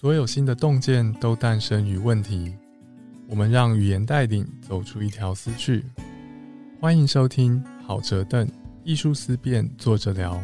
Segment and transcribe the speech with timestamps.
[0.00, 2.54] 所有新的洞见都诞生于问题。
[3.26, 5.84] 我们让语言带领走出一条思绪。
[6.80, 8.48] 欢迎收听好折凳
[8.84, 10.40] 艺术思辨，作者聊。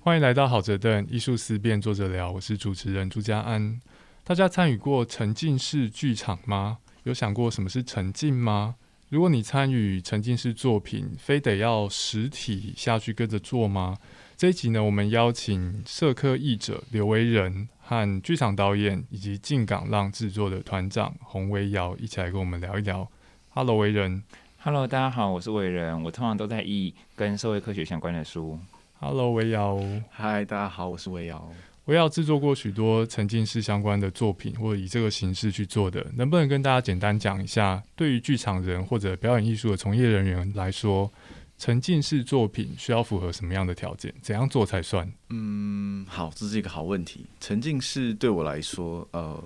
[0.00, 2.32] 欢迎来到好折凳艺术思辨，作者聊。
[2.32, 3.78] 我是主持人朱家安。
[4.24, 6.78] 大家参与过沉浸式剧场吗？
[7.02, 8.76] 有想过什么是沉浸吗？
[9.10, 13.98] 如果你参与沉浸式作品，非得要实体下去跟着做吗？
[14.38, 23.10] 这一集呢，我们邀请社科译者刘维仁和剧场导演以及进港浪制作的团长洪维尧一起来跟我们聊一聊。
[23.48, 24.22] Hello，维仁。
[24.58, 26.00] Hello，大家好，我是维仁。
[26.04, 28.56] 我通常都在译跟社会科学相关的书。
[29.00, 29.80] Hello，维尧。
[30.08, 31.50] 嗨，大家好，我是维尧。
[31.86, 41.10] 维尧制作过许多沉浸式相关的作品，或者以这个形式去做的，能不能跟大家简单讲一下，对于剧场人或者表演艺术的从业人员来说？
[41.58, 44.14] 沉浸式作品需要符合什么样的条件？
[44.22, 45.12] 怎样做才算？
[45.30, 47.26] 嗯，好，这是一个好问题。
[47.40, 49.42] 沉浸式对我来说，呃，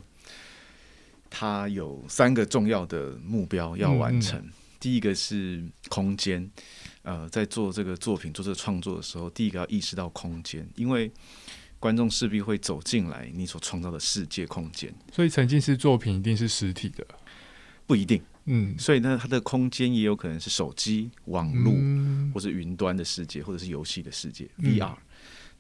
[1.31, 4.47] 它有三个重要的目标要完成。
[4.79, 6.51] 第一个是空间，
[7.03, 11.11] 呃，在做这个作品、做这个创作的时候，第一个要意识到空间，因为
[11.79, 14.93] 观众势必会走进来你所创造的世界空间。
[15.11, 17.07] 所以，沉浸式作品一定是实体的？
[17.87, 18.23] 不一定。
[18.47, 21.73] 嗯，所以呢，它的空间也有可能是手机、网络，
[22.35, 24.95] 或是云端的世界，或者是游戏的世界 （VR），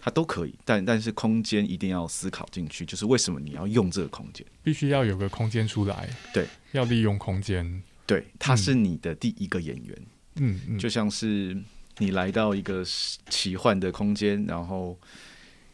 [0.00, 0.54] 它都可以。
[0.64, 4.44] 但但是空间一定要思考进去，就是为什么你要用这个空间？
[4.64, 6.08] 必须要有个空间出来。
[6.34, 7.82] 对，要利用空间。
[8.04, 9.98] 对，它是你的第一个演员。
[10.36, 11.56] 嗯嗯，就像是
[11.98, 12.84] 你来到一个
[13.28, 14.98] 奇幻的空间，然后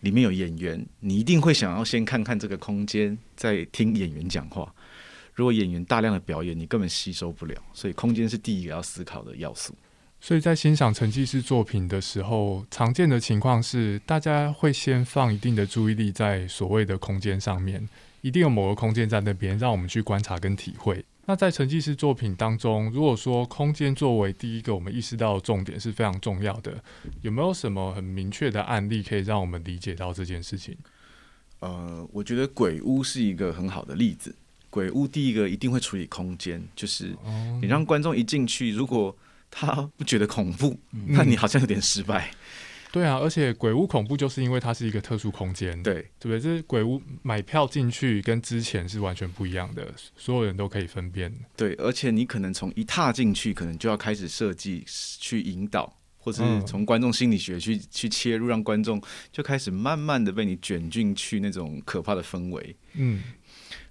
[0.01, 4.75] 里面有演员，你一定会想要先看看这个空间，再听演员讲话。
[5.39, 9.72] 如果演员大量的表演，你根本吸收不了，所以空间是第一个要思考的要素。
[10.20, 17.89] 所以在欣赏沉浸式作品的时候，常见的情况是，大家会先放一定的注意力在所谓的空间上面，
[18.20, 21.05] 一定有某个空间在那边，让我们去观察跟体会。
[21.27, 26.83] 那在沉浸式作品当中，如果说空间作为第一个我们意识到的重点是非常重要的，
[27.23, 30.77] 有没有什么很明确的案例可以让我们理解到这件事情？
[31.61, 34.35] 呃，我觉得鬼屋是一个很好的例子。
[34.70, 37.17] 鬼屋第一个一定会处理空间，就是
[37.61, 39.17] 你让观众一进去，如果
[39.51, 42.30] 他不觉得恐怖，那你好像有点失败。
[42.90, 46.40] 对啊，而且鬼屋恐怖就是因为它是一个特殊空间，对对不对？
[46.40, 51.30] 这鬼屋买票进去跟之前是完全不一样的，所有人都可以分辨。
[51.55, 58.98] 对，而且你可能从一踏进去，可能就要开始设计去引导，或者是从观众心理学去去切入，让观众
[59.30, 62.74] 就开始慢慢的被你卷进去那种可怕的氛围。
[62.95, 63.23] 嗯，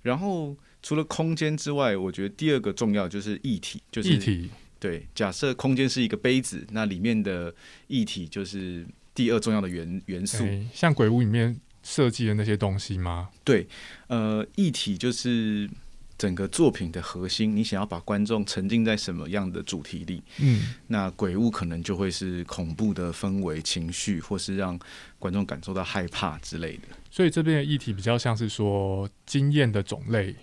[0.01, 0.57] 然后。
[0.81, 4.49] 除了空间之外，我觉得第二个重要就是议题，就是议题。
[4.79, 7.51] 对，假设空间是一个杯子，那里面的
[7.87, 10.45] 议题就是第二重要的元元素。
[10.71, 13.29] 像鬼屋里面设计的那些东西吗？
[13.43, 13.67] 对，
[14.05, 15.67] 呃，议题就是
[16.15, 17.55] 整个作品的核心。
[17.55, 20.21] 你想要把观众沉浸在什么样的主题里？
[20.37, 24.79] 嗯，那鬼屋可能就会是恐怖的氛围、情绪，或是让
[25.17, 26.83] 观众感受到害怕之类的。
[27.09, 30.35] 所以这边的议题比较像是说经验的种类。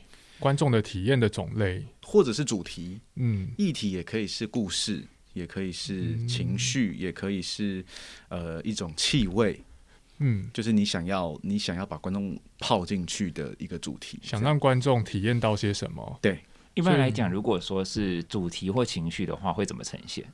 [0.44, 7.82] 观众的体验的种类，或者是主题，嗯，议题也可以是故事，也可以是情绪，也可以是
[8.28, 9.58] 呃一种气味，
[10.18, 16.18] 嗯，就是你想要你想要把观众泡进去的一个主题，想让观众体验到些什么？
[16.20, 16.38] 对，
[16.74, 20.26] 一般来讲，如果说是主题或情绪的话，会怎么呈现？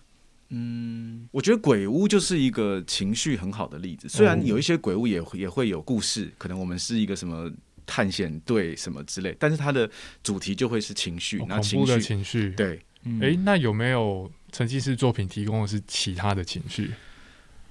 [0.49, 4.09] 嗯，我觉得鬼屋就是一个情绪很好的例子。
[4.09, 7.49] 虽然有一些鬼屋也也会有故事，可能我们是一个什么。
[7.91, 9.91] 探险队什么之类，但是它的
[10.23, 12.51] 主题就会是情绪，恐怖的情绪。
[12.51, 12.81] 对，
[13.21, 16.93] 哎，那有没有沉浸式作品提供的是其他的情绪？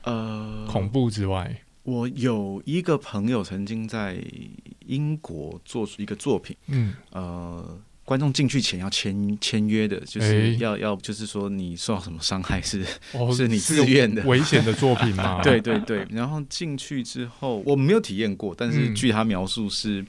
[0.03, 4.21] 呃，恐怖之外，我有一个朋友曾经在
[4.87, 7.81] 英国做出一个作品，嗯，呃。
[8.09, 12.83] 观众进去前要签签约的，就是要要，就是说你受到什么伤害是
[13.37, 15.39] 是你自愿的危险的作品吗？
[15.45, 16.07] 对对对。
[16.09, 20.03] 然后进去之后，我没有体验过，但是据他描述是，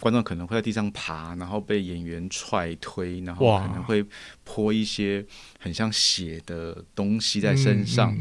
[0.00, 4.04] 观众可能会在地上爬，然后被演员踹推，然后可能会
[4.42, 5.24] 泼一些
[5.60, 8.12] 很像血的东西在身上，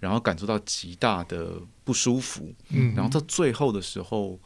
[0.00, 1.52] 然后感受到极大的
[1.84, 2.52] 不舒服。
[2.70, 4.36] 嗯，然后到最后的时候。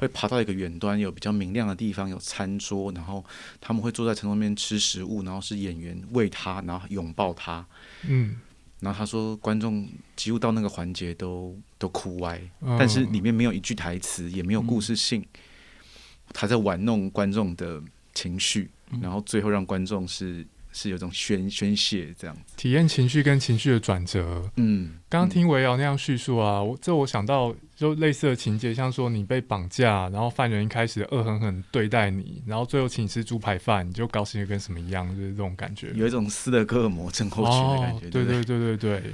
[0.00, 3.24] 会爬到一个远端，有比较明亮的地方，有餐桌，然后
[3.60, 7.64] 他们会坐在餐桌边吃食物，然后是演员喂他，然后拥抱他，
[8.08, 8.40] 嗯，
[8.80, 9.86] 然后他说观众
[10.16, 12.40] 几乎到那个环节都都哭歪，
[12.78, 15.24] 但是里面没有一句台词，也没有故事性，
[16.32, 17.82] 他在玩弄观众的
[18.14, 18.70] 情绪，
[19.02, 22.42] 然后最后让观众是是有种宣宣泄这样子。
[22.56, 24.42] 体验情绪跟情绪的转折。
[24.56, 35.90] 嗯，刚刚听维瑶那样叙述啊，我这我想到就类似的情节，像说你被绑架，然后犯人一开始恶狠狠对待你，然后最后请你吃猪排饭，你就高兴的跟什么一样，就是这种感觉。
[35.94, 39.12] 有一种斯德哥尔摩症候群的感觉，哦、对对对对对对，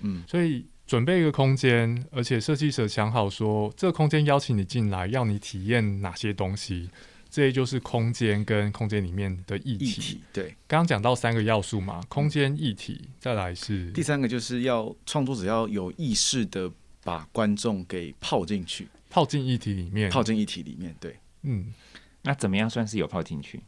[0.00, 6.90] 嗯，所以准备一个空间，而且设计者想好说，这个空间邀请你进来，要你体验哪些东西，
[7.34, 9.86] 这些就是空间跟空间里面的议题。
[9.86, 10.54] 议题对。
[10.68, 16.70] 刚刚讲到三个要素嘛，空间、议题，再来是第三个就是要创作者要有意识的
[17.02, 20.94] 把观众给泡进去，泡进议题里面，泡进议题里面。
[21.00, 21.74] 对，嗯，
[22.22, 23.60] 那怎么样算是有泡进去？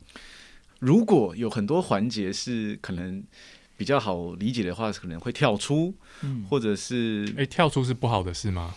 [0.78, 3.20] 如果有很多环节是可能
[3.76, 5.92] 比较好理解的话，可能会跳出，
[6.22, 8.72] 嗯，或者是哎、跳出是不好的事吗？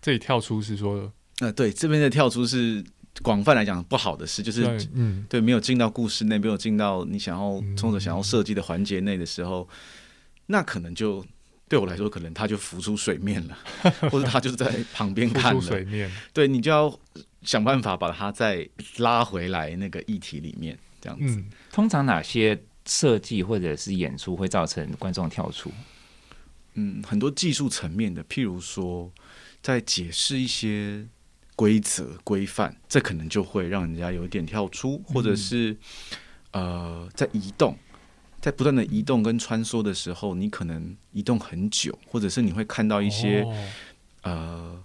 [0.00, 2.84] 这里跳出是说，呃，对，这边的跳出是
[3.20, 9.68] 广泛来讲不好的事，就是对，嗯，对没有进到故事内，没有进到你想要嗯冲着想要设计的环节内的时候，
[10.46, 11.24] 那可能就
[11.68, 13.58] 对我来说，可能他就浮出水面了，
[14.10, 16.98] 或者他就是在旁边看了，水面，对你就要
[17.42, 18.66] 想办法把它再
[18.96, 21.36] 拉回来那个议题里面，这样子。
[21.36, 25.70] 嗯，通常哪些设计或者是演出会造成观众跳出？
[26.74, 29.12] 嗯，很多技术层面的，譬如说
[29.60, 31.06] 在解释一些
[31.54, 35.76] 规则规范，这可能就会让人家有一点跳出，或者是、
[36.52, 37.76] 呃，在移动，
[38.40, 43.68] 在不断的移动跟穿梭的时候，你可能移动很久，或者是你会看到一些、哦。
[44.22, 44.84] 呃，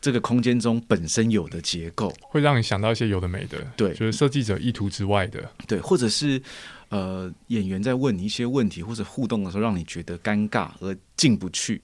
[0.00, 3.92] 这个空间中本身有的结构，会让你想到一些有的没的，对。
[3.92, 6.40] 就是设计者意图之外的，对，或者是
[6.88, 11.82] 呃，演员在问你一些问题或者互动的时候，让你觉得尴尬而进不去，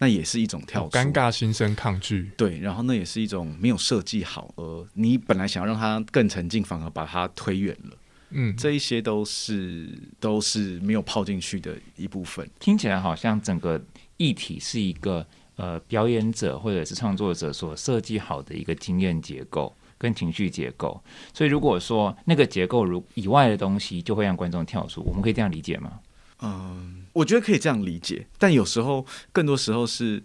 [0.00, 0.86] 那也是一种跳出。
[0.88, 7.96] 哦尴尬心生抗拒，对，然后那也是一种没有设计好，而你本来想要让它更沉浸，反而把它推远了。
[8.30, 9.88] 嗯，这一些都是
[10.18, 12.48] 都是没有泡进去的一部分。
[12.58, 13.80] 听起来好像整个
[14.16, 15.26] 议题是一个
[15.56, 21.02] 呃表演者或者是创作者所设计好的一个经验结构跟情绪结构，
[21.34, 25.98] 所以如果说那个结构如以外的东西，就会让观众跳出，我们可以这样理解吗？
[26.40, 30.22] 嗯，我觉得可以这样理解，但有时候更多时候是。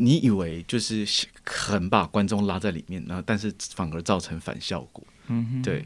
[0.00, 1.04] 你以为就是
[1.44, 5.04] 很把观众拉在里面，然后但是反而造成反效果。
[5.26, 5.84] 嗯哼，对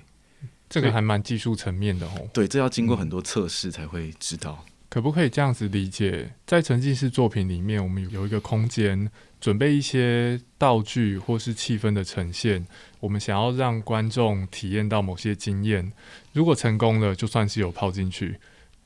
[0.68, 2.28] 这个还蛮技术层面的哦。
[2.30, 4.62] 对，这要经过很多测试才会知道。
[4.90, 6.30] 可不可以这样子理解？
[6.46, 9.10] 在沉浸式作品里面，我们有一个空间，
[9.40, 12.66] 准备一些道具或是气氛的呈现，
[13.00, 15.90] 我们想要让观众体验到某些经验。
[16.34, 18.38] 如果成功了，就算是有泡进去，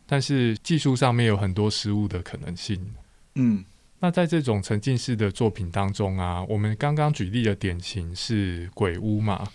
[0.07, 2.81] 但是技术上面有很多失误的可能性。
[3.35, 3.65] 嗯，
[4.01, 9.47] 那在这种沉浸式的作品当中啊，我们刚刚举例的典型是鬼屋嘛。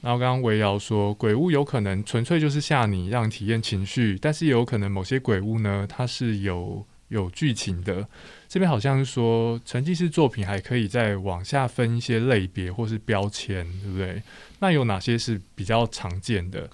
[0.00, 8.06] 然后刚刚维瑶说，鬼屋有可能纯粹就是吓你，让你体验情绪，但是也有可能某些鬼屋呢，它是有有剧情的。
[8.46, 14.22] 这边好像是说，沉浸式作品还可以再往下分一些类别或是标签，对不对？
[14.58, 16.68] 那有哪些是比较常见的？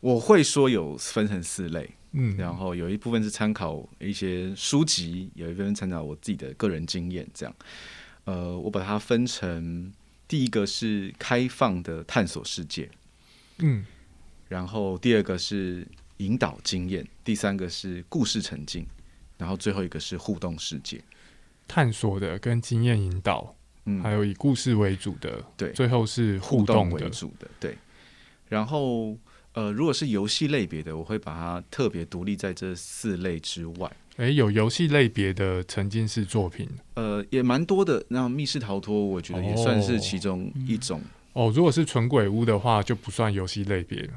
[0.00, 7.54] 我会说有分成四类，嗯，然后有一部分是参考一些书籍，有一部分参考我自己的个人经验，这样。
[8.24, 9.92] 呃，我把它分成
[10.26, 12.90] 第一个是开放的探索世界，
[13.58, 13.84] 嗯。
[14.48, 15.86] 然后第二个是
[16.18, 18.86] 引导经验，第三个是故事沉浸，
[19.36, 21.00] 然后最后一个是互动世界。
[21.66, 25.70] 探索的跟经验引导，嗯，还有以故事为主的，对。
[25.72, 27.76] 最后是互互动为主的，对。
[28.48, 29.14] 然后
[29.58, 33.90] 呃，如果是游戏类别的，我会把它特别独立在这四类之外。
[34.18, 38.04] 诶，有游戏类别的沉浸式作品呃，也蛮多的。
[38.08, 41.02] 那密室逃脱，我觉得也算是其中一种。
[41.32, 41.52] 哦。
[41.52, 44.12] 如果是纯鬼屋的话，就不算游戏类别了。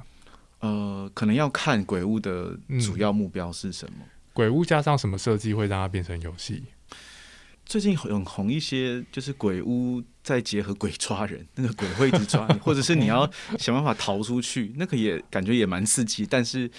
[0.60, 4.05] 呃，可能要看鬼屋的嗯主要目标是什么。
[4.33, 6.62] 鬼屋加上什么设计会让它变成游戏？
[7.71, 13.25] 最近很红一些，就是鬼屋再结合鬼抓人，那个鬼会一直抓你，或者是你要
[13.57, 16.69] 想办法逃出去，那个也感觉也蛮刺激，但是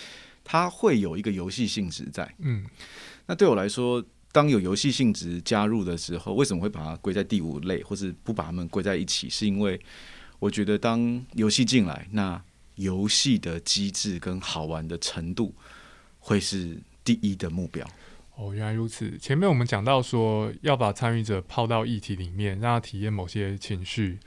[0.44, 2.30] 它会有一个游戏性质在。
[2.40, 2.66] 嗯
[3.24, 9.30] 那对我来说，当有游戏性质加入的时候，为什么会把它归在第五类，或是不把它们归在一起？
[9.30, 9.80] 是因为
[10.40, 12.38] 我觉得当游戏进来，那
[12.74, 15.54] 游戏的机制跟好玩的程度
[16.18, 17.88] 会是第一的目标。
[18.42, 19.16] 哦，原来如此。
[19.18, 24.18] 前面我们讲到说要把参与者泡到议题里面，让他体验某些情绪。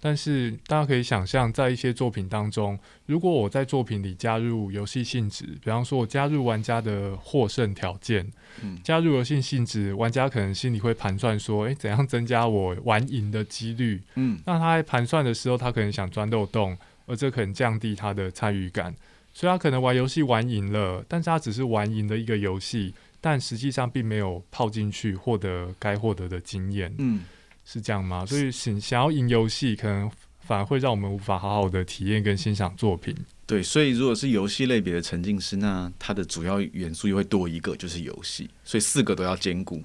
[0.00, 8.30] 但是大家可以想象，在一些作品当中，如果我在作品里加入游戏性质，比方说我加入玩家的获胜条件，
[8.62, 14.02] 嗯加入游戏性质，玩家可能心里会盘算说，诶，怎样增加我玩赢的几率？
[14.16, 16.76] 嗯那他在盘算的时候，他可能想钻漏洞，
[17.06, 18.94] 而这可能降低他的参与感。
[19.32, 22.94] 所以他可能玩游戏玩赢了，但是他只是玩赢的一个游戏，
[23.26, 27.24] 但实际上并没有泡进去获得该获得的经验，嗯，
[27.64, 28.26] 是这样吗？
[28.26, 33.16] 所以想想要赢游戏，可能反而会让我们无法好好的体验跟欣赏作品。
[33.46, 39.82] 对，所以如果是游戏类别的沉浸式，那它的主要元素又会多一个，就是游戏，所以四个都要兼顾，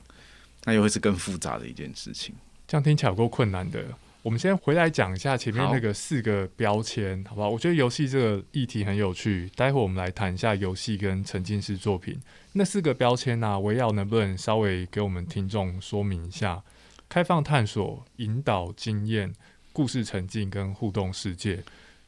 [0.66, 2.36] 那又会是更复杂的一件事情。
[2.68, 3.86] 这样听起来有够困难的。
[4.22, 7.50] 我们先回来讲一下前面那个四个标签，好不好？
[7.50, 12.20] 我觉得游戏这个议题很有趣，待会我们来谈一下游戏跟沉浸式作品
[12.52, 16.62] 那四个标签呢、围绕能不能稍微给我们听众说明一下？
[17.08, 19.34] 开放探索、引导经验、
[19.72, 21.64] 故事沉浸跟互动世界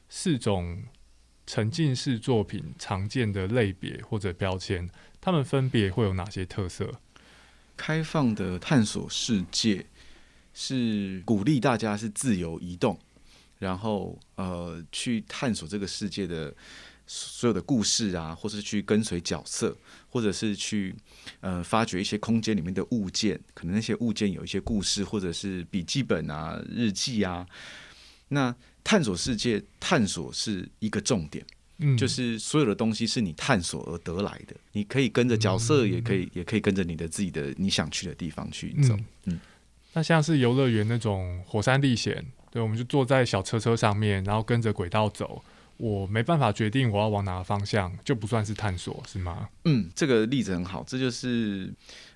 [0.10, 0.84] 四种
[1.48, 4.90] 沉浸式作品常见的类别或者标签，
[5.22, 6.94] 它们分别会有哪些特色？
[7.78, 9.84] 开放的探索世界
[10.54, 12.98] 是鼓励大家是自由移动，
[13.60, 16.54] 然后呃去探索这个世界的
[17.08, 19.76] 所有的故事啊，或是去跟随角色，
[20.10, 20.96] 或者是去
[21.40, 27.46] 呃发掘一些空间里面的物件，可能那些物件有一些故事，或者是笔记本啊、日记啊。
[28.30, 31.46] 那探索世界，探索是一个重点。
[31.84, 38.96] 嗯就是所有的东西是你探索而得来的，你可以跟着角色，也可以也可以跟着你的自己的你想去的地方去走。
[39.26, 39.40] 嗯
[39.94, 45.44] 那像是游乐园那种火山历险，对，我们就坐在小车车上面，然后跟着轨道走。
[45.78, 49.50] 我没办法决定我要往哪个方向，就不算是探索，是吗？
[49.66, 51.74] 嗯，这个例子很好，这就是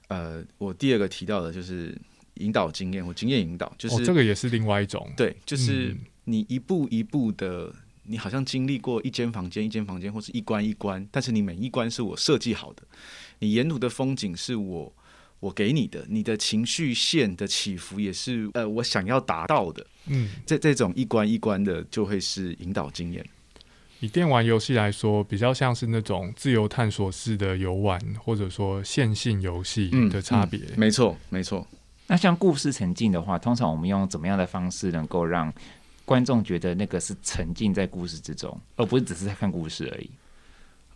[0.08, 1.98] 呃我第二个提到的，就是
[2.36, 5.12] 引导经验或经验引导，就是、哦，这个也是另外一种。
[5.18, 12.84] 对，就是嗯你一步一步的，你好像经历过一间房间一间房间，或是一关一关，但是你每一关是我设计好的，
[13.40, 14.94] 你沿途的风景是我
[15.46, 19.86] 我给你的，你的情绪线的起伏也是呃我想要达到的。
[20.08, 23.24] 嗯，这这种一关一关的，就会是引导经验。
[24.00, 30.60] 以电玩游戏来说，比较像是那种自由探索式的游玩，或者说线性游戏的差别。
[30.76, 31.66] 没错，没错。
[32.08, 35.54] 那像故事沉浸的话，通常我们用怎么样的方式能够让
[36.06, 40.10] 观众觉得那个是沉浸在故事之中，而不是只是在看故事而已？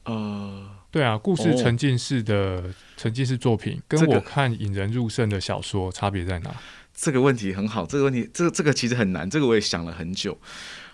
[0.10, 6.56] 呃，对啊，故事哦沉浸式的、沉浸式作品，跟我看引人入胜的小说差别在哪？
[6.96, 10.36] 这个问题很好，这个问题，这个这个其实很难，这个我也想了很久。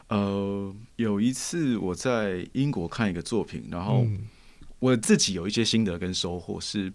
[0.10, 4.28] 呃，有一次我在英国看一个作品，然后嗯
[4.80, 6.92] 我自己有一些心得跟收获是，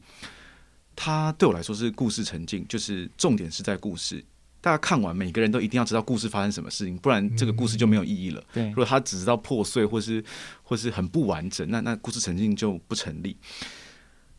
[0.94, 4.22] 它对我来说是故事沉浸，就是重点是在故事。
[4.60, 8.44] 大家看完，每个人都一定要知道故事发生什么事情，不然这个故事就没有意义了。
[8.52, 10.22] 对如，果他只知道破碎或是
[10.62, 13.36] 或是很不完整，那那故事沉浸就不成立。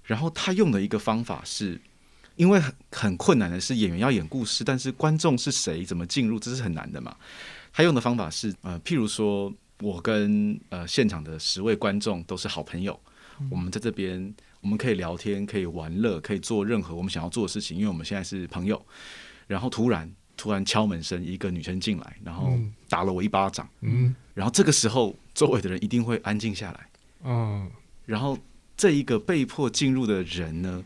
[0.03, 1.79] 然后他用的一个方法是，
[2.35, 7.15] 因为很很困难的是演员要演故事，但是观众是谁，怎么进入，这是很难的嘛。
[7.73, 12.99] 他用的方法是，呃，譬如说我跟呃现场的十位观众都是好朋友，
[13.49, 18.85] 我们在这边我们可以聊天，可以玩乐，可以做任何我们想要做的事情，因为我们现在是朋友。
[19.51, 23.67] 然后突然突然敲门声，一个女生进来，然后嗯打了我一巴掌。
[23.81, 26.87] 嗯然后这个时候，周围的人一定会安静下来。
[27.25, 27.69] 嗯
[28.05, 28.39] 然后
[28.77, 30.81] 这一个被迫进入的人呢，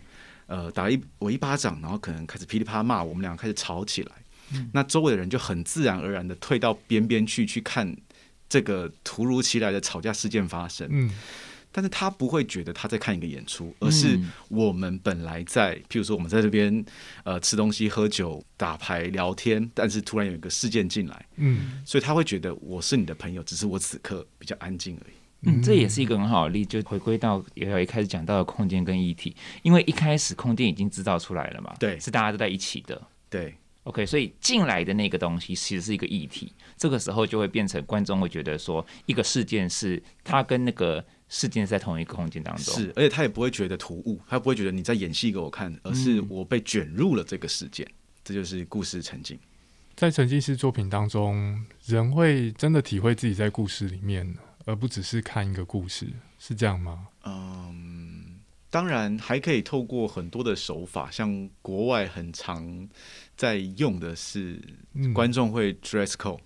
[0.47, 4.11] 呃，打了一我一巴掌，然后可能开始噼里啪啦骂，我们两个开始吵起来。
[4.73, 7.95] 那周围的人就很自然而然的退到边边去，去看
[8.49, 10.87] 这个突如其来的吵架事件发生。
[10.89, 11.11] 嗯
[11.75, 14.31] 但是他不会觉得他在看一个演出，而是嗯。
[14.47, 16.85] 我们本来在，譬如说我们在这边
[17.25, 21.83] 呃吃东西、喝酒、打牌、聊天，但是突然有一个事件进来，嗯。
[21.85, 25.13] 所以他会觉得我是你的朋友，只是我此刻比较安静而已。
[25.41, 31.99] 嗯，这也是一个很好的例子，就回归到也有一开始讲到的空间跟议题，因为一开始空间已经制造出来了嘛，对。
[31.99, 33.01] 是大家都在一起的。
[33.29, 33.53] 对
[33.83, 42.73] ，OK，所以进来的那个东西其实是一个议题，这个时候就会变成观众会觉得说，一个事件是它跟那个事件在同一个空间当中。
[42.75, 47.87] 是，而且他也不会觉得突兀，他不会觉得你在演戏给我看，而是嗯我被卷入了这个事件，
[48.23, 49.37] 这就是故事沉浸。
[49.95, 57.07] 在沉浸式作品当中，人会真的体会自己在故事里面，而不只是看一个故事，是这样吗？
[57.23, 58.39] 嗯，
[58.69, 62.87] 当然还可以透过很多的手法，像国外很常
[63.37, 64.61] 在用的是
[64.93, 66.39] 嗯观众会 dress code，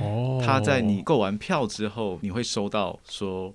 [0.00, 3.54] 哦，他在你购完票之后，你会收到说。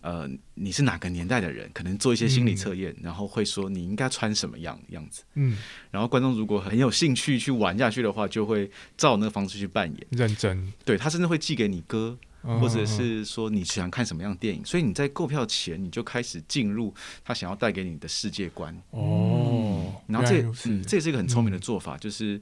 [0.00, 1.70] 呃，你是哪个年代的人？
[1.72, 5.22] 可能做一些心理测验，然后会说你应该穿什么样样子。
[5.34, 5.58] 嗯
[5.90, 10.06] 然后观众如果很有兴趣去玩下去的话，就会照那个方式去扮演。
[10.10, 18.74] 认真，对他甚至会寄给你歌，嗯或者是说你喜欢看什么样的电影，所以你在购票前你就开始进入他想要带给你的世界观。
[18.90, 20.42] 哦，然后这
[20.82, 22.40] 这也是一个很聪明的做法，就是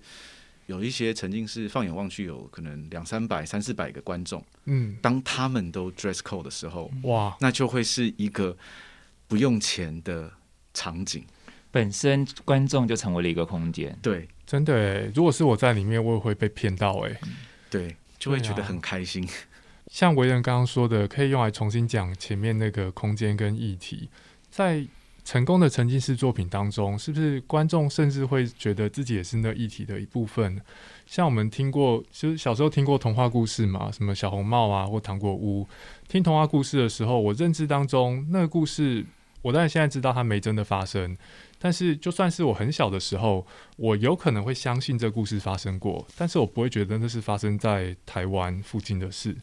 [0.67, 8.57] 有一些曾经是放眼望去，有可能两三百、三四百个观众，嗯，当他们都 dress code 的时候，哇，那就会是一个
[9.27, 10.31] 不用钱的
[10.75, 11.25] 场景。
[11.71, 13.97] 本身观众就成为了一个空间。
[14.01, 17.21] 对真的诶，如果是我在里面，我也会被骗到哎。
[17.69, 19.29] 对，就会觉得很开心。
[19.89, 24.09] 像维人刚刚说的，可以用来重新讲前面那个空间跟议题，
[24.51, 24.87] 在
[25.27, 30.63] 成功的沉浸式作品当中，是不是观众甚至会觉得自己也是那一体的一部分？
[31.05, 35.67] 像我们听过，就是小时候听过童话故事嘛，什么小红帽啊或糖果屋。
[36.07, 39.05] 听童话故事的时候，我认知当中那个故事，
[39.43, 41.17] 我当然现在知道它没真的发生，
[41.59, 43.45] 但是就算是我很小的时候，
[43.79, 49.37] 我有可能会相信这故事发生过，但是我不会觉得那是发生在台湾附近的事。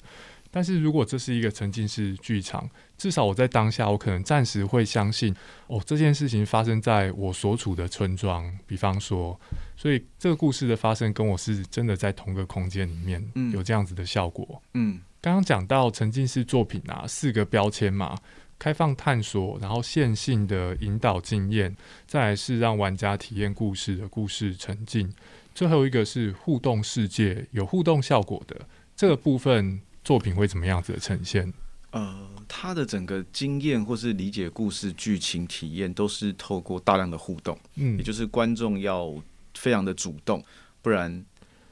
[0.56, 9.38] 但是如果这是一个沉浸式剧场，至少我在当下，我可能暂时会相信，哦，这件事情发生在我所处的村庄，比方说，
[9.76, 14.62] 所以这个故事的发生跟我是真的在同个空间里面，嗯有这样子的效果。
[14.76, 18.16] 嗯刚刚讲到沉浸式作品啊，四个标签嘛，
[18.60, 25.12] 开放探索，然后线性的引导经验，再来是让玩家体验故事的故事沉浸，
[25.56, 31.54] 最后一个是互动世界，有互动效果的这个部分，作品会怎么样子的呈现？
[31.92, 39.14] 呃，他的整个经验或是理解故事剧情体验，都是透过大量的互动，嗯也就是观众要
[39.54, 40.44] 非常的主动，
[40.82, 41.24] 不然。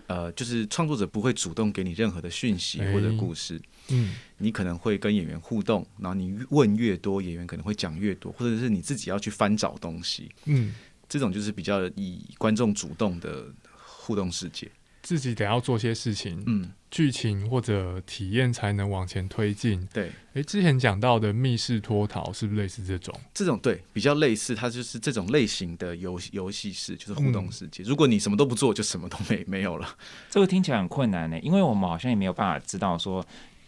[0.08, 3.58] 呃，就是创作者不会主动给你任何的讯息哎或者故事，
[3.88, 10.76] 嗯你可能会跟演员互动，然后你问越多，演员可能会讲越多，或者是你自己要去翻找东西，嗯，
[11.08, 14.70] 这种就是比较以观众主动的互动世界。
[15.02, 19.88] 自己得要做些事情，嗯，剧情或者体验才能往前推进。
[19.94, 23.14] 对，诶，之前讲到的密室脱逃是不是类似这种？
[23.34, 27.84] 这种对比较类似，它就是这种类型的游游戏式，就是互动世界。
[27.84, 29.96] 如果你什么都不做，就什么都没没有了。
[30.30, 33.26] 这个听起来很困难呢，因为我们好像也没有办法知道说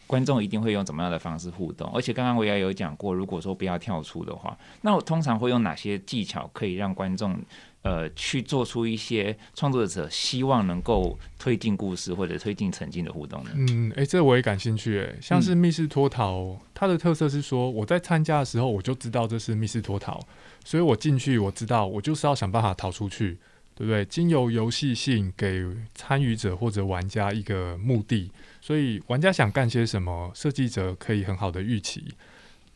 [0.07, 1.89] 观众一定会用怎么样的方式互动。
[1.93, 7.38] 而且刚刚我也有讲过，如果说不要跳出的话，那我通常会用哪些技巧可以让观众
[7.81, 13.51] 呃去做出一些创作者希望能够推进故事或者推进沉浸的互动呢？
[13.56, 14.99] 嗯，诶，这我也感兴趣。
[14.99, 20.19] 诶，像是密室脱逃，它的特色是说，我在参加的时候我就知道这是密室脱逃，
[20.63, 23.38] 所以我进去我知道我就是要想办法逃出去，
[23.75, 24.06] 对不对？
[24.06, 28.32] 经由游戏性给参与者或者玩家一个目的，
[28.65, 32.02] 所以玩家想干些什么，设计者可以很好的预期。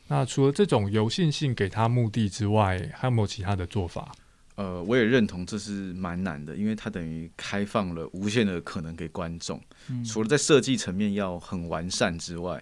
[0.10, 4.12] 那除了这种游戏性给他目的之外，还有没有其他的做法？
[4.56, 9.62] 呃，我也认同这是蛮难的，因为它等于开放了无限的可能给观众。
[9.89, 12.62] 嗯除了在设计层面要很完善之外，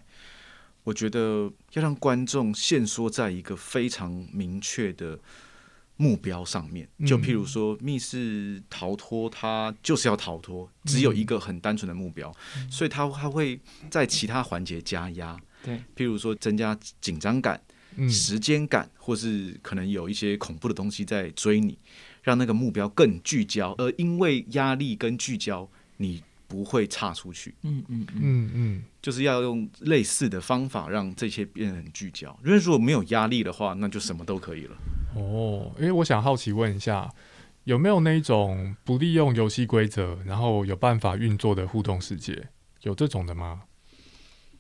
[0.84, 5.18] 我觉得要让观众限缩在一个非常明确的
[5.98, 6.88] 目标上面。
[7.06, 12.34] 就譬如说密室逃脱，它就是要逃脱，只有一个很单纯的目标，
[12.70, 15.38] 所以它它会在其他环节加压。
[15.64, 17.62] 对，譬如说增加紧张感。
[17.98, 21.80] 嗯时间感，或是可能有一些恐怖的东西在追你，
[22.24, 23.74] 让那个目标更聚焦。
[23.78, 27.56] 而因为压力跟聚焦，你不会差出去。
[27.62, 32.38] 嗯嗯嗯，嗯嗯，就是要用类似的方法让这些变得很聚焦。
[32.44, 34.76] 因为如果没有压力的话，那就什么都可以了。
[35.16, 37.14] 哦，因为我想好奇问一下，
[37.64, 42.50] 有没有那一种不利用游戏规则，然后有办法运作的互动世界？
[42.82, 43.64] 有这种的吗？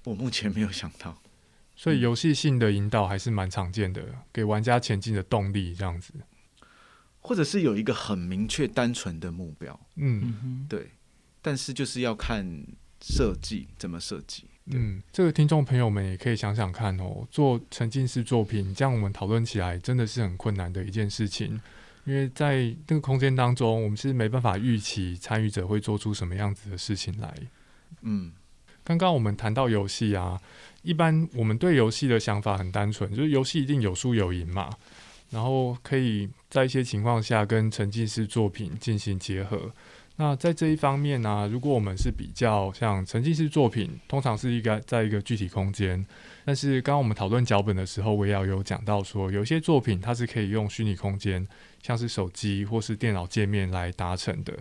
[0.05, 1.21] 我目前没有想到。
[1.75, 6.13] 所以游戏性的引导还是蛮常见的，给玩家前进的动力，这样子。
[7.19, 10.91] 或者是有一个很明确、单纯的目标，嗯对，
[11.41, 12.65] 但是就是要看
[13.01, 14.45] 设计怎么设计。
[14.67, 21.61] 嗯，这个听众朋友们也可以想想看哦，做沉浸式作品，这样我们讨论起来真的是很困难的一件事情，
[22.03, 27.33] 因为在那个空间当中，我们是没办法预期参与者会做出什么样子的事情来。
[28.01, 28.31] 嗯
[28.83, 30.39] 刚刚我们谈到游戏啊，
[30.81, 34.69] 一般我们对游戏的想法很单纯，就是游戏一定有输有赢嘛，
[35.29, 39.71] 然后可以在一些情况下跟沉浸式作品进行结合。
[40.17, 46.05] 那在这一方面呢、如果我们是比较像沉浸式作品，通常是一个在一个具体空间，
[46.45, 51.45] 但是刚刚我们讨论脚本的时候，我也要有讲到说，有些作品它是可以用虚拟空间，
[51.83, 54.53] 像是手机或是电脑界面来达成的。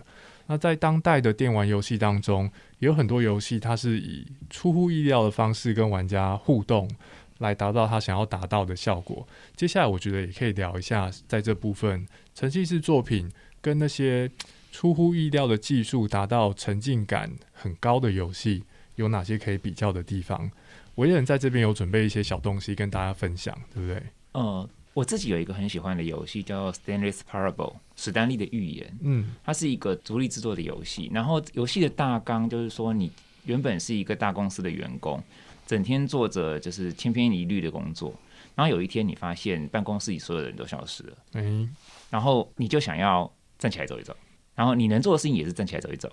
[0.47, 6.89] 那在当代的电玩游戏当中，也有很多游戏，它是以出乎意料的方式跟玩家互动，
[7.37, 9.25] 来达到他想要达到的效果。
[9.55, 14.29] 接下来，我觉得也可以聊一下，在这部分沉浸式作品跟那些
[14.75, 20.51] 出乎意料的技术达到沉浸感很高的游戏，有哪些可以比较的地方？
[20.95, 24.03] 我也人在这边有准备一些小东西跟大家分享，对不对？
[24.33, 28.97] 呃，我自己有一个很喜欢的游戏，叫 Stanley's Parable，史丹利的预言。
[28.99, 33.09] 嗯，它是一个独立制作的游戏，然后游戏的大纲就是说，你
[33.45, 35.23] 原本是一个大公司的员工，
[35.65, 38.13] 整天做着就是千篇一律的工作，
[38.55, 41.73] 然后有一天你发现办公室里所有的人都消失了，嗯，
[42.09, 44.13] 然后你就想要站起来走一走，
[44.55, 46.11] 然后你能做的事情也是站起来走一走。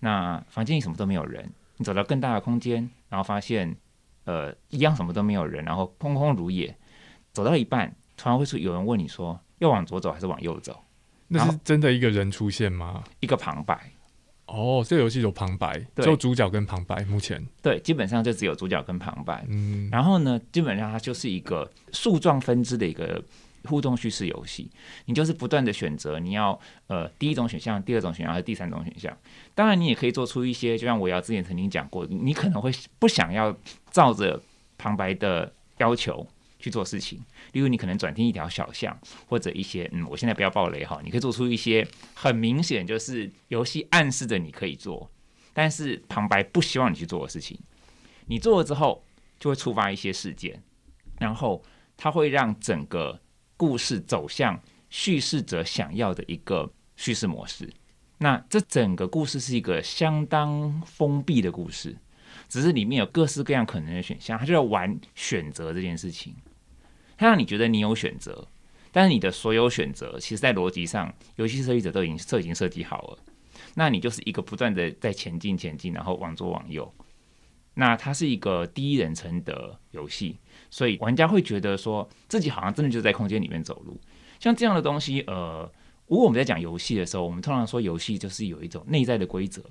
[0.00, 3.76] 那房间里什么都没有人，你走到更大的空间，然后发现
[4.24, 6.76] 呃一样什么都没有人，然后空空如也。
[7.32, 10.78] 走到一半，突然会出有人问你说要往左走还是往右走？
[11.28, 13.02] 那是真的一个人出现吗？
[13.20, 13.90] 一个旁白，
[14.44, 17.02] 哦，这个游戏有旁白，对只有主角跟旁白。
[17.04, 19.42] 目前，对，基本上就只有主角跟旁白。
[19.48, 23.24] 嗯，然后呢，基本上它就是一个树状分支的一个
[23.64, 24.70] 互动叙事游戏。
[25.06, 29.16] 你就是不断的选择你要呃第一种选项、第二种选项还是第三种选项。
[29.54, 33.56] 当然，你也可以做出一些，就像我瑶之前曾经讲过，你可能会不想要
[33.90, 34.40] 照着
[34.78, 36.26] 旁白的要求
[36.58, 37.18] 去做事情。
[37.52, 38.96] 例如，你可能转进一条小巷，
[39.26, 45.10] 或者一些嗯，我现在不要爆雷哈，你可以做出一些很明显就是游戏暗示着你可以做，
[45.52, 47.58] 但是旁白不希望你去做的事情。
[48.26, 49.04] 你做了之后，
[49.38, 50.62] 就会触发一些事件，
[51.18, 51.62] 然后
[51.96, 53.20] 它会让整个
[53.62, 57.72] 故事走向叙事者想要的一个叙事模式。
[58.18, 61.96] 那这整个故事是一个相当封闭的故事，
[62.48, 66.34] 只是里面有各式各样可能的选项，它就要玩选择这件事情。
[67.16, 68.48] 它让你觉得你有选择，
[68.90, 73.18] 但是你的所有选择，其实在逻辑上，游戏设计者都已经设已经设计好了。
[73.76, 76.92] 那你就是一个不断的在前进前进，然后往左往右。
[77.74, 80.36] 那它是一个第一人称的游戏，
[80.72, 84.00] 所以玩家会觉得说自己好像真的就在空间里面走路。
[84.40, 85.70] 像这样的东西，呃，
[86.06, 89.62] 如果我们在讲游戏的时候，我们通常说游戏就是有一种内在的规则，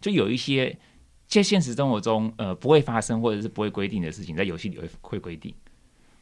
[0.00, 0.78] 就有一些
[1.26, 5.52] 在现实生活中呃不会发生或者是不会规定的事情，在游戏里会会规定。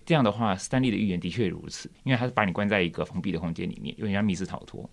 [0.07, 4.89] 这样的话，斯坦利的预言的确如此，因为他是把你关在一个封闭的空间里面，有点像密室逃脱。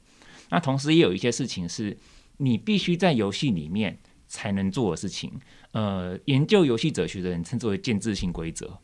[0.50, 1.98] 那同时也有一些事情是
[2.36, 5.32] 你必须在游戏里面才能做的事情。
[5.72, 8.78] 呃，研究游戏哲学的人称之为建制性规则。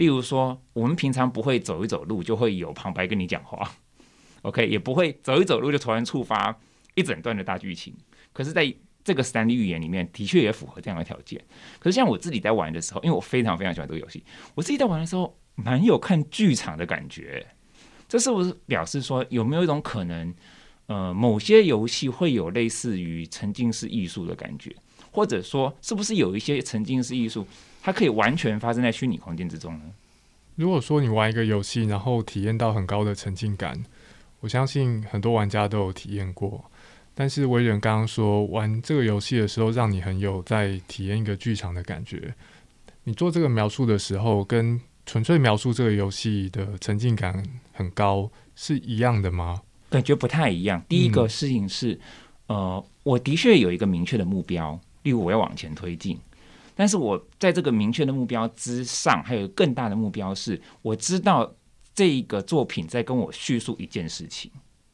[0.00, 3.70] 例如说，我们平常不会走一走路就会有旁白跟你讲话，
[4.40, 6.58] OK，也不会走一走路就突然触发
[6.94, 7.94] 一整段的大剧情。
[8.32, 11.38] 可是，在这个斯坦利预言里面，的确也符合这样的条件。
[11.78, 17.46] 可是，像我自己在玩的时候，因为我非常非常喜欢这个游戏，我自己在玩的时候，蛮有看剧场的感觉。
[18.08, 20.34] 这是不是表示说，有没有一种可能，
[20.86, 24.74] 呃，某些游戏会有类似于沉浸式艺术的感觉，
[25.10, 27.46] 或者说，是不是有一些沉浸式艺术，
[27.82, 29.84] 它可以完全发生在虚拟空间之中呢？
[30.56, 33.82] 如果说你玩一个游戏，然后体验到很高的沉浸感，
[34.40, 36.64] 我相信很多玩家都有体验过。
[37.14, 42.34] 但是威廉刚刚说，玩这个游戏的时候，让你很有在体验一个剧场的感觉。
[43.04, 47.42] 你做这个描述的时候，跟纯粹描述这个游戏的沉浸感
[47.72, 49.62] 很高是一样的吗？
[49.88, 50.82] 感觉不太一样。
[50.88, 51.98] 第一个事情是，
[52.46, 56.18] 呃，我的确有一个明确的目标，例如我要往前推进。
[56.74, 61.54] 但是我在这个明确的目标之上，还有更大的目标是，我知道
[61.94, 64.50] 这一个作品在跟我叙述一件事情。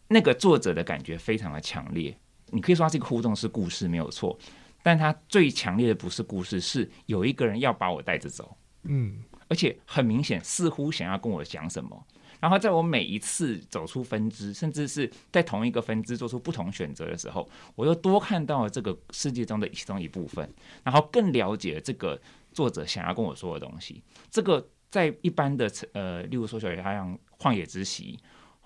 [0.09, 2.17] 那个作者的感觉非常的强烈，
[2.51, 4.37] 你可以说它是一个互动是故事没有错，
[4.83, 12.07] 但它最强烈的不是故事，是有一个人要把我带着走，嗯，而且很明显似乎想要跟我讲什么。
[12.41, 20.49] 然后在我每一次走出分支，甚至是在同一个分支做出不同选择的时候，我又多看到了这个世界中的其中一部分，
[20.85, 22.21] 然后更了解这个
[22.53, 24.03] 作者想要跟我说的东西。
[24.31, 28.19] 这个在一般的呃，例如说小他像《旷野之息》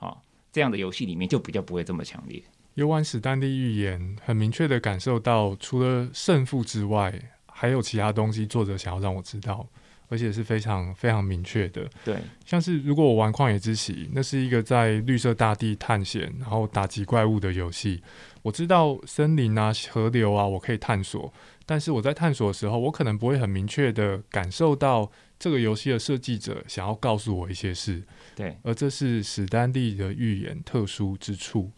[0.06, 0.16] 啊
[0.52, 2.42] 这样的游戏里面，就比较不会这么强烈。
[2.74, 9.68] 游玩史丹利预言很明确的感受到，除了胜负之外，还有其他东西作者想要让我知道。
[10.10, 18.02] 而且是非常非常明确的，对，像是如果我玩《旷野之息》，那是一个在绿色大地探险，然后打击怪物的游戏。
[18.42, 21.32] 我知道森林啊、河流啊，我可以探索，
[21.64, 28.02] 但是我在探索的时候，我可能不会很明确的感受到这个游戏的设计者想要告诉我一些事。
[28.34, 31.70] 对，而这是史丹利的预言特殊之处。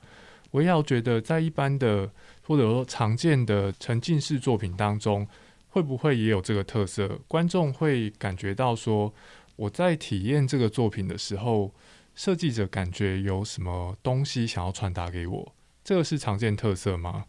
[0.53, 2.11] 我也要觉得，在一般的
[2.47, 5.29] 或者说常见的沉浸式作品当中。
[5.73, 7.19] 会不会也有这个特色？
[7.27, 9.15] 观众会感觉到说，
[9.57, 11.75] 我在体验这个作品的时候，
[12.15, 15.55] 设计者感觉有什么东西想要传达给我？
[15.83, 17.25] 这个是常见特色吗？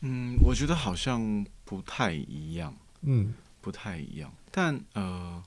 [0.00, 2.76] 嗯，我觉得好像不太一样。
[3.02, 4.34] 嗯，不太一样。
[4.50, 5.40] 但呃，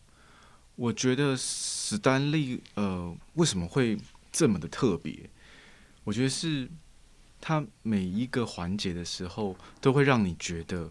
[0.77, 3.97] 我觉得史丹利呃为什么会
[4.31, 5.29] 这么的特别？
[6.05, 6.69] 我觉得是
[7.41, 10.89] 他每一个环节的时候，都会让你觉得。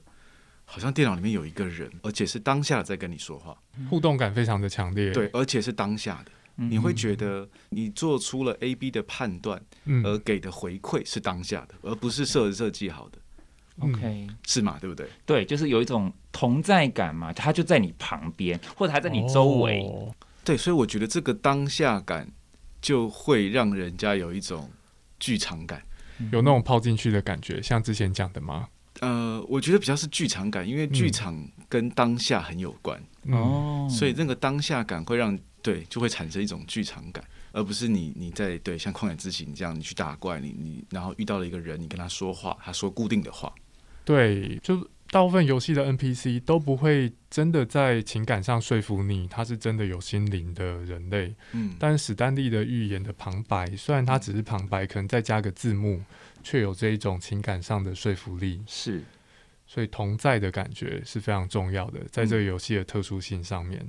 [0.71, 3.57] 好像电脑里面有一个人，而且是当下在跟你说话，
[3.89, 5.11] 互动感非常的强烈。
[5.13, 6.33] 对，而且是当下的。
[6.61, 13.19] 你会觉得你做出了 A、B 的判断，嗯而给的回馈是当下的，而不是设设计好的
[13.79, 14.77] ，OK，是吗？
[14.81, 15.09] 对不对？
[15.25, 19.81] 对，就是有一种同在感嘛，他就在你旁边，或者他在你周围。
[19.87, 22.29] 哦对，所以我觉得这个当下感
[22.81, 24.69] 就会让人家有一种
[25.21, 25.83] 剧场感。
[26.33, 28.69] 有那种泡进去的感觉，像之前讲的吗？
[29.01, 31.13] 呃，我觉得比较是剧场感，因为剧嗯。
[31.13, 43.53] 场跟当下很有关，嗯，哦，所以那个当下感会让对就会产生一种剧场感，而不是你你在对像旷野之行这样，你去打怪，你你然后遇到了一个人，你跟他说话，他说固定的话，
[44.05, 51.35] 对，就大部分游戏的 NPC 都不会真的在情感上说服你，他是真的有心灵的人类。
[51.53, 56.03] 嗯，但史丹利的预言的旁白，虽然它只是旁白，可能再加个字幕，
[56.43, 58.63] 却有这一种情感上的说服力。
[58.67, 59.03] 是
[59.67, 63.87] 所以同在的感觉是非常重要的，在这个游戏的特殊性上面。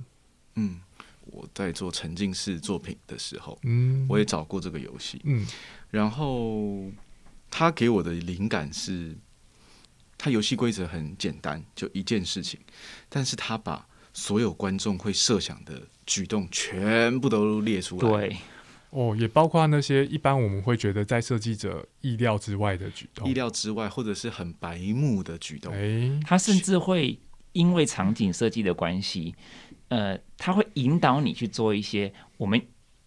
[0.55, 0.79] 嗯，
[1.25, 5.45] 我在做沉浸式作品的时候，嗯，我也找过这个游戏，嗯
[5.89, 6.91] 然后
[7.49, 9.15] 他给我的灵感是，
[10.21, 12.59] 他游戏规则很简单，就一件事情，
[13.07, 18.37] 但是他把所有观众会设想的举动全部都列出来。，对，
[18.89, 23.29] 哦，也包括那些一般我们会觉得在设计者意料之外的举动。
[23.29, 25.73] 意料之外或者是很白目的举动。
[25.73, 27.17] 哎，他甚至会
[27.53, 29.33] 因为场景设计的关系，
[29.87, 32.61] 呃，他会引导你去做一些我们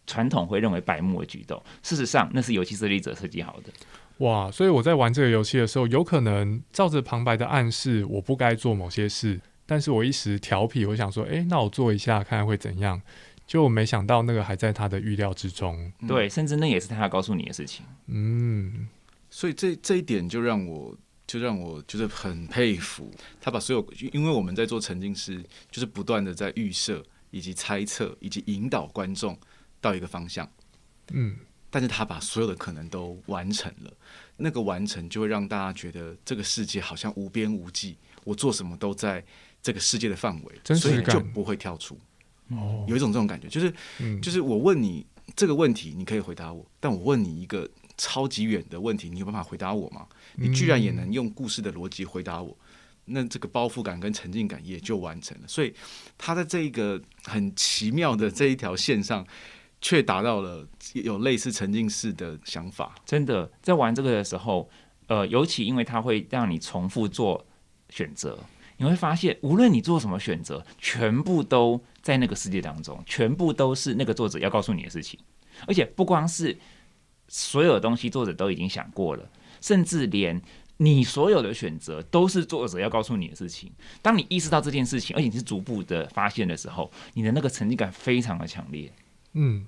[0.07, 1.63] 传统会认为白目的举动。
[1.83, 3.71] 事实上，那是游戏设计者设计好的。
[4.19, 4.51] 哇！
[4.51, 13.01] 所以我在玩这个游戏的时候，有可能照着旁白的暗示，我不该做某些事，但是我一时调皮，我想说，哎，那我做一下看看会怎样。
[13.45, 15.93] 就没想到那个还在他的预料之中。
[16.01, 17.85] 嗯对，甚至那也是他要告诉你的事情。
[18.07, 18.89] 嗯，
[19.29, 20.97] 所以这这一点就让我
[21.27, 29.37] 就让我就是很佩服他把所有，因为我们在做沉浸式，就是不断的在预设以及猜测以及引导观众
[29.81, 30.49] 到一个方向。
[31.13, 31.37] 嗯，
[31.73, 33.91] 但是他把所有的可能都完成了，
[34.37, 39.25] 那个完成就会让大家觉得这个世界好像无边无际，我做什么都在
[39.63, 41.99] 这个世界的范围，所以就不会跳出。
[42.49, 50.07] 哦，有一种这种感觉，就是嗯，就是我问你这个问题，你可以回答我，但我问你一个超级远的问题，你有办法回答我吗？
[50.35, 52.55] 你居然也能用故事的逻辑回答我，
[53.07, 55.49] 那这个包袱感跟沉浸感也就完成了。
[55.49, 55.73] 所以
[56.19, 59.27] 他在这一个很奇妙的这一条线上，
[59.83, 62.95] 却达到了有类似沉浸式的想法。
[63.05, 64.71] 真的，在玩这个的时候，
[65.09, 67.45] 呃，尤其因为它会让你重复做
[67.91, 68.39] 选择，
[68.79, 75.19] 你会发现，无论你做什么选择，全部都在那个世界当中，全部都是那个作者要告诉你的事情。
[75.67, 76.57] 而且不光是
[77.29, 79.29] 所有东西作者都已经想过了，
[79.61, 80.41] 甚至连
[80.79, 83.71] 你所有的选择都是作者要告诉你的事情。
[84.01, 88.91] 当你意识到这件事情，而且你是逐步的发现的时候，你的那个沉浸感非常的强烈。
[89.35, 89.67] 嗯，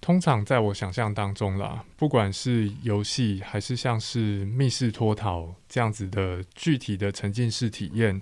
[0.00, 8.20] 通常在我想象当中啦，不管是游戏还是像是密室脱逃这样子的具体的沉浸式体验，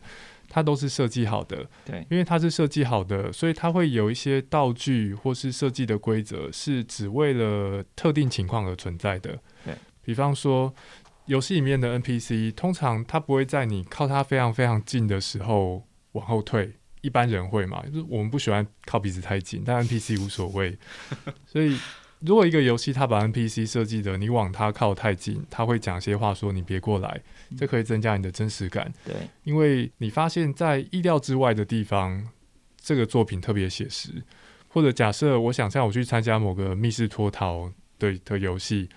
[0.48, 1.68] 它都是设计好的。
[1.84, 9.38] 对，因为它是设计好的，所以它会有一些道具或是设计的规则是只为了特定情况而存在的。
[9.64, 10.74] 对，比方说
[11.26, 16.72] 游戏里面的 NPC，通常它不会在你靠它非常非常近的时候往后退。
[17.00, 20.76] 一般人会嘛，就是我们不喜欢靠鼻子太近，但 NPC 无所谓。
[21.46, 21.78] 所以，
[22.20, 27.20] 如果一个游戏它把 NPC 设计的你往它靠太近，它会讲些话说你别过来，
[27.56, 28.92] 这可以增加你的真实感。
[29.04, 32.28] 对，因为你发现，在意料之外的地方，
[32.80, 34.10] 这个作品特别写实。
[34.70, 38.88] 或者假设我想象我去参加某个密室脱逃的的游戏，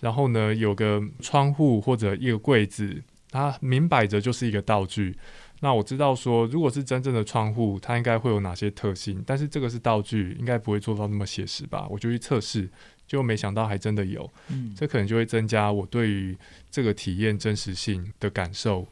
[0.00, 5.16] 然后呢有个窗户或者一个柜子，它明摆着就是一个道具。
[5.60, 9.22] 那我知道说，如果是真正的窗户，它应该会有哪些特性？
[9.26, 11.86] 但是这个是道具，应该不会做到那么写实吧？
[11.90, 12.70] 我就去测试，
[13.08, 14.30] 结果没想到还真的有。
[14.48, 16.36] 嗯，这可能就会增加我对于
[16.70, 18.86] 这个体验真实性的感受。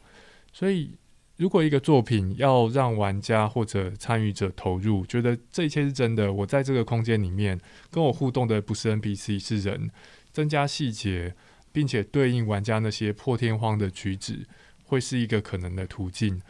[0.51, 0.91] 所以，
[1.37, 7.57] 如果一个作品要让玩家或者参与者投入，觉得这一切是真的，我在这个空间里面
[7.89, 9.89] 跟我互动的不是 NPC 是人，
[10.33, 11.33] 增加细节，
[11.71, 14.45] 并且对应玩家那些破天荒的举止，
[14.87, 16.41] 会是一个可能的途径。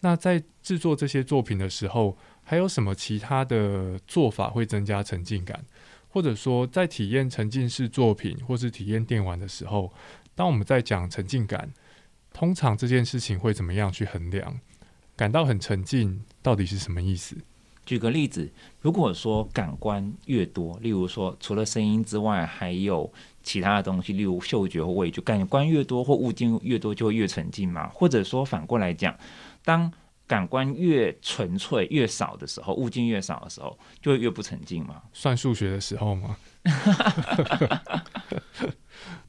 [0.00, 5.64] 那在制作这些作品的时候，还有什么其他的做法会增加沉浸感？
[6.08, 9.92] 或者说，在体验沉浸式作品或是体验电玩的时候，
[10.34, 11.72] 当我们在讲沉浸感，
[12.32, 14.60] 通常这件事情会怎么样去衡量？
[15.16, 17.36] 感到很沉浸到底是什么意思？
[17.84, 23.12] 举个例子，如果说感官越多，例如说除了声音之外，还有
[23.46, 27.88] 其他的东西，例如嗅觉或味觉，感官越多或物件越多，就会越沉浸嘛。
[27.94, 29.16] 或者说反过来讲，
[29.64, 29.90] 当
[30.26, 35.00] 感官越纯粹、越少的时候，物境越少的时候，就会越不沉静嘛。
[35.12, 36.36] 算数学的时候吗？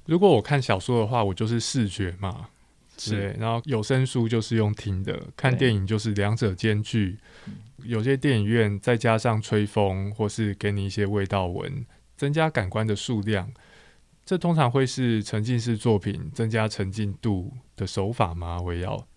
[0.07, 2.47] 如果我看小说的话，我就是视觉嘛，
[3.07, 3.35] 对。
[3.39, 7.19] 然后有声书就是用听的，看电影就是两者兼具。
[7.83, 13.51] 有些电影院再加上吹风，或是给你一些味道闻，增加感官的数量。
[14.27, 18.59] 这通常会是沉浸式作品增加沉浸度的手法吗？
[18.59, 19.07] 围绕，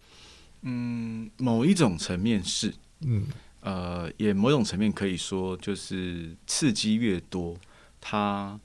[0.62, 3.26] 嗯，某一种层面是，嗯，
[3.58, 7.56] 呃，也某种层面可以说，就是刺激越多，
[8.00, 8.60] 它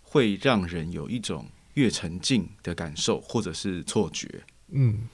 [0.00, 4.44] 会让人有一种越沉浸的感受，或者是错觉。
[4.68, 5.08] 嗯，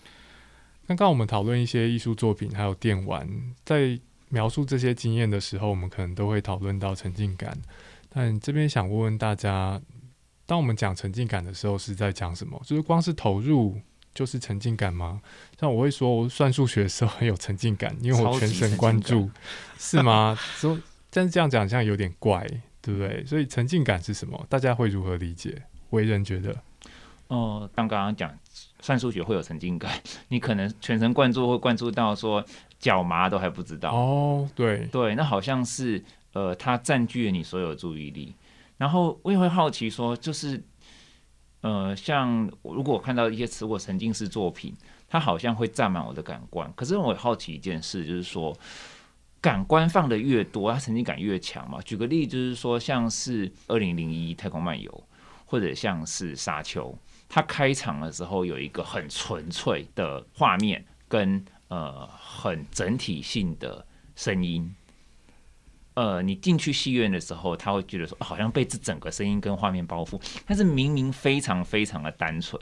[0.86, 3.26] 刚刚我们讨论一些艺术作品，还有电玩，
[3.64, 7.56] 在描述这些经验的时候，我们可能都会讨论到沉浸感。
[8.10, 9.80] 但这边想问问大家。
[10.46, 12.60] 当我们讲沉浸感的时候，是在讲什么？
[12.64, 13.78] 就是光是投入
[14.14, 15.20] 就是沉浸感吗？
[15.60, 19.28] 像我会说，我算数学的时候很有沉浸感，因为我全神贯注，
[19.76, 20.38] 是吗？
[20.56, 20.78] 说，
[21.10, 22.46] 但是这样讲，像有点怪，
[22.80, 23.24] 对不对？
[23.26, 24.46] 所以沉浸感是什么？
[24.48, 25.60] 大家会如何理解？
[25.90, 26.56] 为人觉得，
[27.28, 28.32] 哦，当刚刚讲
[28.80, 32.44] 算数学会有沉浸感，你可能全神贯注，会贯注到说
[32.78, 34.48] 脚麻都还不知道哦。
[34.54, 38.34] 对对，那好像是呃，它占据了你所有注意力。
[38.76, 40.62] 然后我也会好奇说，就是，
[41.62, 44.74] 呃，像如果我看到一些词我沉浸式作品，
[45.08, 46.70] 它好像会占满我的感官。
[46.74, 48.56] 可是我好奇一件事，就是说，
[49.40, 51.80] 感官放的越多，它沉浸感越强嘛。
[51.82, 55.08] 举个例，就是说，像是二零零一太空漫游，
[55.46, 56.96] 或者像是沙丘，
[57.28, 64.74] 它开场的时候有一个很纯粹的画面，跟呃很整体性的声音。
[65.96, 70.20] 呃，你进去戏院的时候，他会觉得说，好像被这整个声音跟画面包覆。
[70.46, 72.60] 但是明明非常非常的单纯，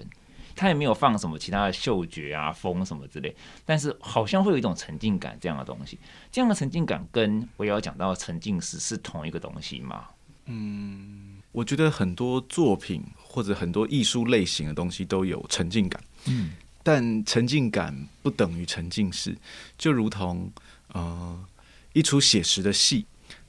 [0.54, 5.98] 他也没有放什么其他的嗅觉啊、风什么之类，但是好像会有一种沉浸感这样的东西。
[6.30, 10.04] 这样的沉浸感跟我要讲到沉浸式是同一个东西吗？
[10.44, 16.00] 嗯，我觉得很多作品或者很多艺术类型的东西都有沉浸感。
[16.26, 16.52] 嗯，
[16.84, 19.36] 但沉浸感不等于沉浸式，
[19.76, 20.52] 就如同
[20.92, 21.44] 呃
[21.94, 23.04] 一出写实的戏。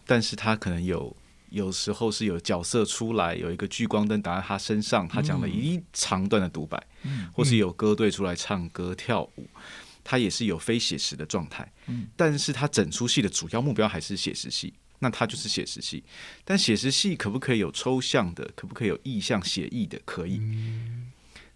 [0.06, 1.16] 但是他可能有
[1.50, 6.82] 有时候是有角色出来，有一个聚光灯打在他身上，他讲了一长段的独白，
[7.34, 9.48] 或是有歌队出来唱歌跳舞，
[10.04, 11.72] 他也是有非写实的状态。
[12.16, 16.04] 但是他整出戏的主要目标还是写实戏，那他就是写实戏。
[16.44, 18.50] 但写实戏可不可以有抽象的？
[18.56, 20.00] 可不可以有意象写意的？
[20.04, 20.42] 可以。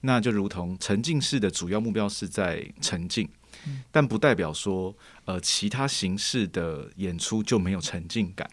[0.02, 3.30] 那就如同沉浸式的主要目标是在沉浸。
[3.92, 4.96] 但不代表说，
[5.30, 8.50] 呃，其他形式的演出就没有沉浸感。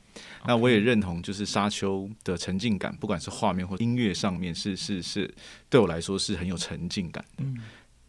[0.46, 5.34] 那我也认同，就是《沙丘》的沉浸感，不管是画面或音乐上面，是是是，
[5.70, 7.44] 对我来说是很有沉浸感的。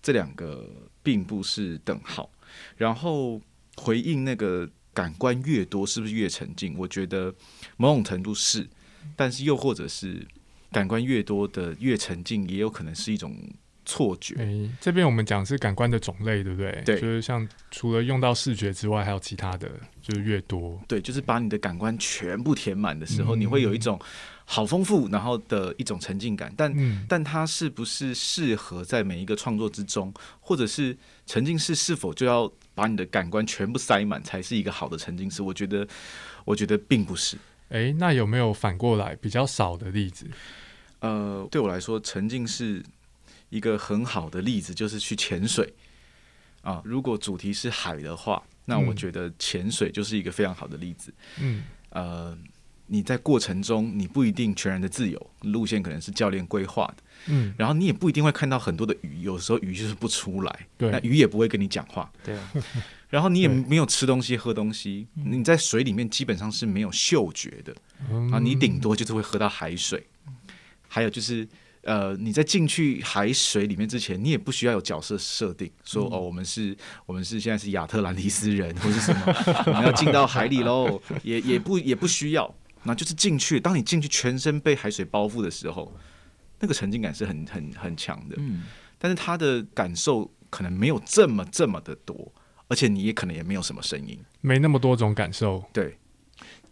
[0.01, 0.69] 这两个
[1.01, 2.29] 并不是等号。
[2.75, 3.41] 然后
[3.77, 6.75] 回应那个感官越多，是不是越沉浸？
[6.77, 7.33] 我觉得
[7.77, 8.67] 某种程度是，
[9.15, 10.27] 但是又或者是
[10.73, 13.33] 感官越多的越沉浸，也有可能是一种。
[13.87, 14.35] 错觉。
[14.37, 16.83] 哎，这边我们讲是感官的种类，对不对？
[16.85, 19.71] 对，就是像除了用到视觉之外，还有其他的，
[20.01, 20.79] 就是越多。
[20.87, 23.97] 对，就是把你的感官全部填满的时候，你会有一种
[24.43, 26.53] 好丰富，然后的一种沉浸感。
[26.57, 30.95] 但但它是不是适合在每一个创作之中，或者是
[31.25, 35.41] 沉浸式是否就要把你的感官全部塞满才是一个好的沉浸式？
[35.41, 35.87] 我觉得，
[36.43, 37.37] 我觉得并不是。
[37.69, 40.27] 哎，那有没有反过来比较少的例子？
[40.99, 42.83] 呃，对我来说，沉浸式。
[43.49, 45.73] 一个很好的例子就是去潜水
[46.61, 46.81] 啊！
[46.83, 51.13] 如果主题是海的话，那我觉得潜水就是一个非常好的例子。
[51.39, 52.37] 嗯，呃，
[52.87, 56.95] 你在过程中你不一定全然的自由，路线可能是教练规划的。
[57.27, 62.11] 嗯，然后你也不一定会看到很多的鱼，有时候鱼就是不出来，对，那鱼也不会跟你讲话。
[62.23, 62.37] 对，
[63.09, 67.73] 然后你也没有吃东西、喝东西，你在水里面基本上是没有嗅觉的
[68.33, 70.05] 啊，你顶多就是会喝到海水。
[70.89, 71.47] 还有就是。
[71.87, 79.21] 呃，你在进去海水里面之前，你也不需要有角色设定，说哦，我们是，我们是现在是亚特兰蒂斯人，或是什么，
[79.67, 83.57] 我们要进到海里喽，也也不也不需要，那就是进去。
[83.57, 85.89] 当你进去，全身被海水包覆的时候，
[86.59, 88.35] 那个沉浸感是很很很强的。
[88.37, 88.63] 嗯，
[88.99, 92.33] 但是他的感受可能没有这么这么的多，
[92.67, 95.63] 而且你也可能也没有什么声音，没那么多种感受。
[95.71, 95.97] 对，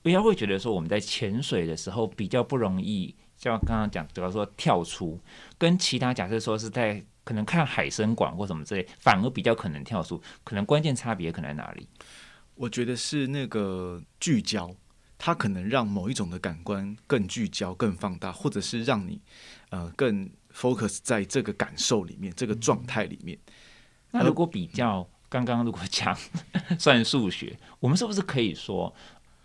[0.02, 3.16] 不要会觉得说我们在潜水的时候比较不容易。
[3.38, 5.20] 像刚刚讲，比如说跳出，
[5.58, 11.88] 跟其他假设说是在可能看海参馆或什么之类，反而比较可能跳出，可能关键差别可能在哪里？
[12.56, 14.74] 我觉得是那个聚焦，
[15.18, 19.22] 它可能让某一种的感官更聚焦、更放大，或者是让你
[19.70, 23.38] 呃更 focus 在这个感受里面、这个状态里面。
[24.12, 25.08] 那如果比较？
[25.28, 26.16] 刚刚如果讲
[26.80, 28.94] 算数学，我们是不是可以说，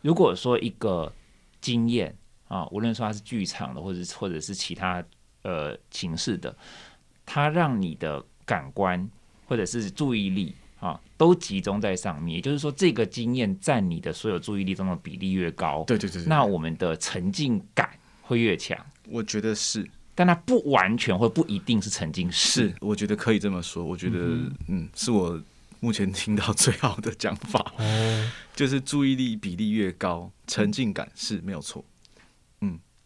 [0.02, 1.12] 如果说一个
[1.60, 2.14] 经验
[2.50, 5.02] 啊，无论说它是剧场的，或者或者是其他
[5.42, 6.52] 呃形式的，
[7.24, 9.08] 它让你的感官
[9.46, 17.88] 或者是注意力啊都集中在上面，也就是说，这个经验占你的所有注意力中的比例越高，对对对对那我们的沉浸感
[18.22, 18.76] 会越强。
[19.08, 23.84] 我觉得是但它不完全或不一定是沉浸式，是，我觉得可以这么说。
[23.84, 24.18] 我觉得
[24.66, 25.40] 嗯是我
[25.78, 31.84] 目前听到最好的讲法，哦，就是注意力比例越高，沉浸感是没有错。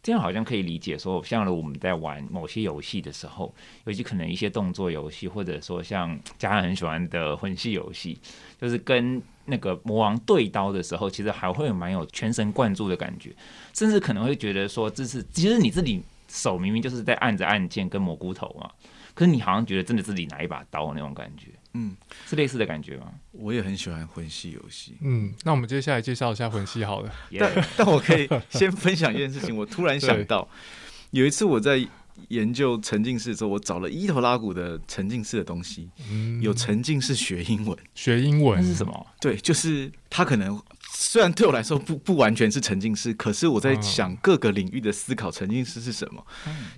[0.05, 8.21] 这样好像可以理解说，像我们在玩某些游戏的时候，尤其可能一些动作游戏，或者说像家人很喜欢的魂系游戏，
[8.61, 13.35] 就是跟那个魔王对刀的时候，其实还会蛮有全神贯注的感觉，
[13.73, 18.71] 甚至可能会觉得说，这是其实你自己手明明就是在按着按键跟蘑菇头嘛，
[19.15, 21.97] 可是你好像觉得真的自己拿一把刀那种感觉，嗯，
[22.27, 23.13] 是类似的感觉吗？
[23.33, 27.13] 我也很喜欢魂系游戏，嗯，那我们接下来介绍一下魂系好了。
[27.39, 30.49] 但但我可以先分享一件事情，我突然想到，
[31.11, 31.87] 有一次我在
[32.29, 37.77] 研究沉浸式的时候，我找了伊头拉古的沉浸式的东西，嗯，有沉浸式学英文。
[37.95, 39.07] 学英文是什么？
[39.21, 40.63] 对，就是他可能
[40.93, 46.25] 虽然对我来说不不完全是沉浸式，可是我在嗯想各个领域的思考沉浸式是什么。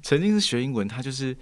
[0.02, 1.36] 沉浸式学英文，它就是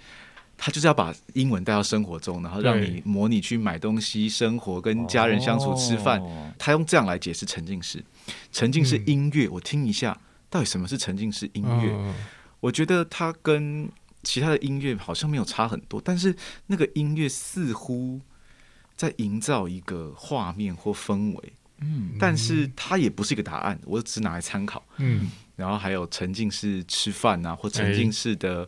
[0.57, 6.19] 它就是要把英文带到生活中，然后让你模拟去买东西、生活、跟家人相处、吃饭。
[6.21, 8.03] 哦他用这样来解释沉浸式。
[8.51, 10.17] 沉浸式音乐，我听一下，
[10.49, 11.91] 到底什么是沉浸式音乐？
[11.91, 12.13] 嗯
[12.61, 13.87] 我觉得它跟
[14.23, 16.35] 其他的音乐好像没有差很多，但是
[16.65, 18.19] 那个音乐似乎
[18.95, 24.83] 在营造一个画面或氛围，嗯但是它也不是一个答案，我只拿来参考。
[24.97, 28.67] 嗯然后还有沉浸式吃饭啊，或沉浸式的、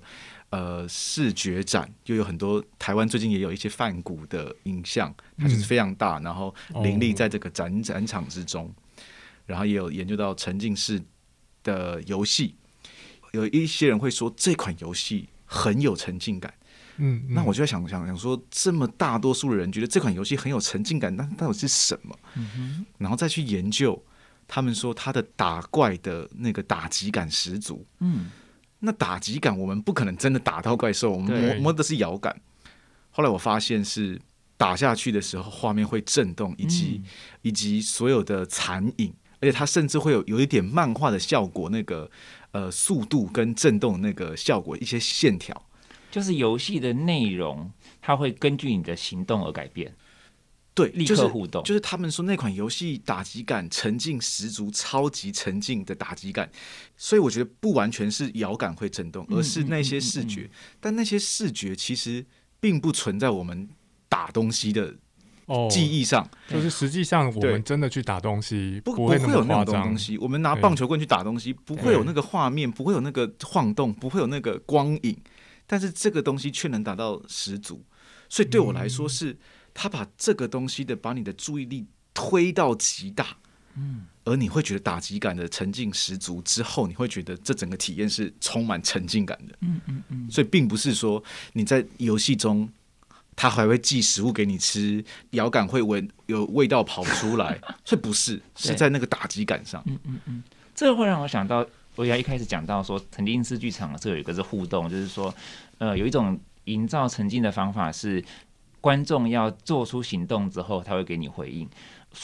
[0.50, 8.74] 呃视觉展，又有很多台湾最近也有一些泛古的影像，它就是非常大，然后林立在这个展展场之中。
[9.46, 11.02] 然后也有研究到沉浸式
[11.64, 12.54] 的游戏，
[13.32, 16.54] 有一些人会说这款游戏很有沉浸感。
[16.98, 22.14] 嗯，那我就在想想想说，这么大多数的人觉得这款游戏很有沉浸感，那到底是什么？
[22.98, 24.04] 然后再去研究，
[24.50, 27.86] 他们说他的打怪的那个打击感十足。
[28.00, 28.30] 嗯，
[28.80, 32.36] 那打击感，我们不可能真的打到怪兽，我们摸摸的是摇杆。
[33.12, 34.22] 后来我发现是
[34.56, 37.02] 打下去的时候，画面会震动，以及、
[37.42, 42.10] 以及所有的残影，而且它甚至会有有一点漫画的效果，那个
[42.52, 45.60] 呃速度跟震动那个效果，一些线条。
[46.10, 47.72] 就是游戏的内容，
[48.02, 49.94] 它会根据你的行动而改变，
[50.78, 51.64] 对，立就是刻互动。
[51.64, 56.48] 就是他们说那款游戏打击感沉浸十足，超级沉浸的打击感，
[56.96, 60.48] 所以我觉得不完全是摇感会震动，嗯而是那些视觉，
[60.80, 62.24] 但那些视觉其实
[62.60, 63.68] 并不存在我们
[64.08, 64.94] 打东西的
[65.48, 69.98] 哦，记忆上，就是实际上我们真的去打东西，不不会有那种东。
[69.98, 70.18] 西。
[70.18, 75.18] 我们拿棒球棍去打东西，不会有那个画面，不会有那个晃动，不会有那个光影，
[75.66, 77.84] 但是这个东西却能达到十足。
[78.30, 79.38] 所以对我来说是，
[79.80, 83.38] 他把这个东西的把你的注意力推到极大，
[83.76, 90.32] 嗯，而你会觉得打击感的沉浸十足之后，你会觉得这整个体验是充满沉浸感的，嗯嗯嗯。
[90.32, 91.24] 所以并不是说
[91.54, 92.68] 你在游戏中。
[93.40, 99.80] 他还会寄食物给你吃，遥感会闻有味道跑出来， 所以不是是在那个打击感上。
[99.86, 101.64] 嗯嗯嗯这会让我想到，
[101.94, 105.32] 我要一开始讲到说，沉浸式剧场这有一个是互动，就是说，
[105.78, 108.26] 呃，有一种营造沉浸的方法是，
[108.82, 111.70] 观众要做出行动之后，他会给你回应。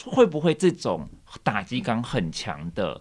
[0.06, 1.08] 会不会这种
[1.42, 3.00] 打击感很强的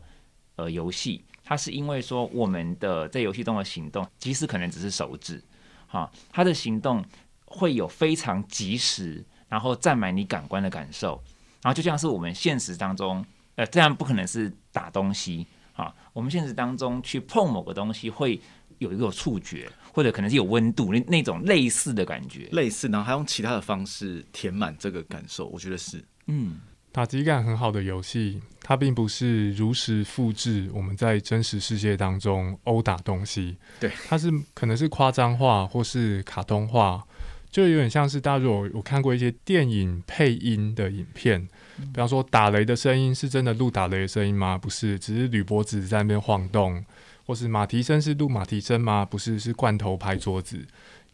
[0.56, 5.44] 呃游戏，它是因为说我们的在游戏中的行动，即使可能只是手指，
[5.88, 7.04] 哈，它的行动
[7.46, 11.22] 会有非常及时，然后占满你感官的感受，
[11.62, 13.26] 然后就像是我们现实当中。
[13.56, 15.94] 呃，这样不可能是打东西啊。
[16.12, 18.42] 我们现实当中去碰某个东西，会
[18.84, 22.48] 有一个触觉，或者可能是有温度那那种类似的感觉。
[22.52, 26.04] 类似，然后还用其他的方式填满这个感受，我觉得是。
[26.28, 26.60] 嗯，
[26.92, 37.04] 打击感很好的游戏，它并不是如实复制我们在真实世界当中殴打东西，对，它是可能是夸张化或是卡通化，
[37.52, 41.46] 就有点像是大家如果有看过一些电影配音的影片，
[41.78, 44.58] 比方说打雷的声音是真的录打雷的声音吗？
[44.58, 46.84] 不是，只是铝箔纸在那边晃动，
[47.26, 49.06] 或是马蹄声是录马蹄声吗？
[49.06, 50.66] 不是，是罐头拍桌子，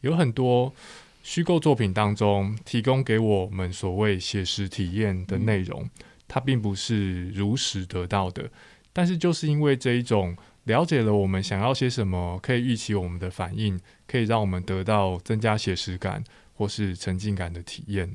[0.01, 0.74] 有很多。
[1.22, 5.88] 虚构作品当中提供给我们所谓写实体验的内容，
[6.30, 8.49] 它并不是如实得到的，
[8.93, 16.24] 但是就是因为这一种了解了我们想要些什么，可以预期我们的反应，可以让我们得到增加写实感
[16.55, 18.10] 或是沉浸感的体验。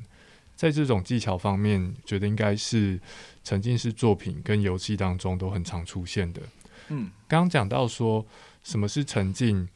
[0.55, 2.99] 在这种技巧方面，觉得应该是
[3.43, 6.41] 沉浸式作品跟游戏当中都很常出现的。
[6.89, 8.25] 嗯，刚刚讲到说
[8.63, 9.67] 什么是沉浸，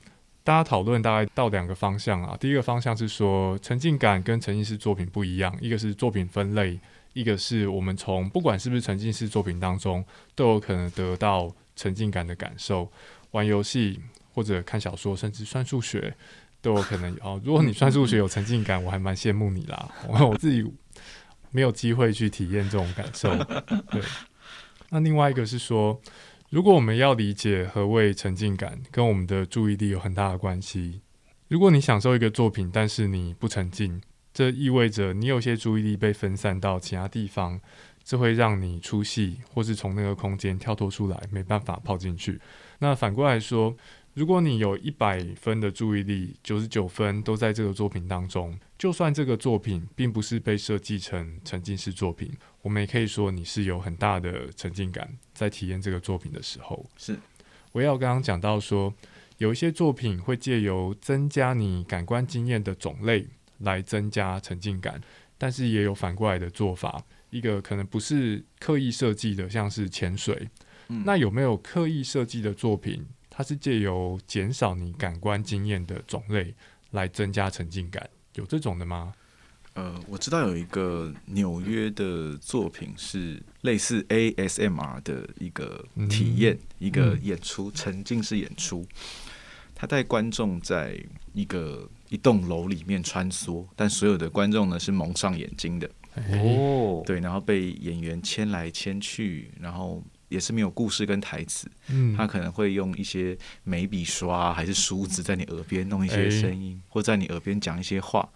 [0.43, 2.37] 大家讨论大概到两个方向啊。
[2.39, 6.79] 第一个方向是说沉浸感跟沉浸式作品不一样，一个是作品分类，
[7.13, 10.05] 一个是我们从不管是不是沉浸式作品当中，
[10.35, 12.91] 都有可能得到沉浸感的感受。
[13.31, 13.99] 玩游戏
[14.33, 16.15] 或者看小说，甚至算数学
[16.61, 17.41] 都有可能哦。
[17.43, 19.89] 如果你算数学有沉浸感，我还蛮羡慕你啦。
[20.07, 20.63] 我自己
[21.51, 23.35] 没有机会去体验这种感受。
[23.91, 24.01] 对，
[24.89, 25.99] 那另外一个是说。
[26.49, 31.01] 如果我们要理解何谓沉浸感，跟我们的注意力有很大的关系。
[31.47, 34.01] 如果你享受一个作品，但是你不沉浸，
[34.33, 37.61] 这意味着你有些注意力被分散到其他地方，
[38.03, 42.41] 这会让你出戏，或是从那个空间跳脱出来，没办法泡进去。
[42.79, 43.75] 那反过来说，
[44.19, 52.29] 如果你有一百分的注意力，九十九分都在这个作品当中，就算这个作品并不是被设计成沉浸式作品。
[52.61, 56.85] 我们也可以说，你是有很大的沉浸感，在体验这个作品的时候。
[56.97, 57.17] 是，
[57.71, 58.93] 我要刚刚讲到说，
[59.37, 63.25] 有一些作品会借由增加你感官经验的种类
[63.59, 64.99] 来增加沉浸感，
[65.37, 67.01] 但是也有反过来的做法。
[67.29, 70.49] 一个可能不是刻意设计的，像是潜水。
[70.89, 73.05] 嗯，那有没有刻意设计的作品，
[73.39, 76.53] 它是借由减少你感官经验的种类
[76.91, 78.09] 来增加沉浸感？
[78.35, 79.13] 有这种的吗？
[79.75, 88.85] 呃，我知道有一个纽约的作品是类似 ASMR 的一个体验，一个演出，沉浸式演出。
[89.73, 95.89] 他带观众在一个一栋楼里面穿梭，但所有的观众呢是蒙上眼睛的。
[96.43, 101.69] 哦，对，然后被演员牵来牵去，然后也是没有故事跟台词。
[101.89, 108.27] 嗯，他可能会用一些眉笔刷还是梳子在你耳边弄一些声音，或在你耳边讲一些话。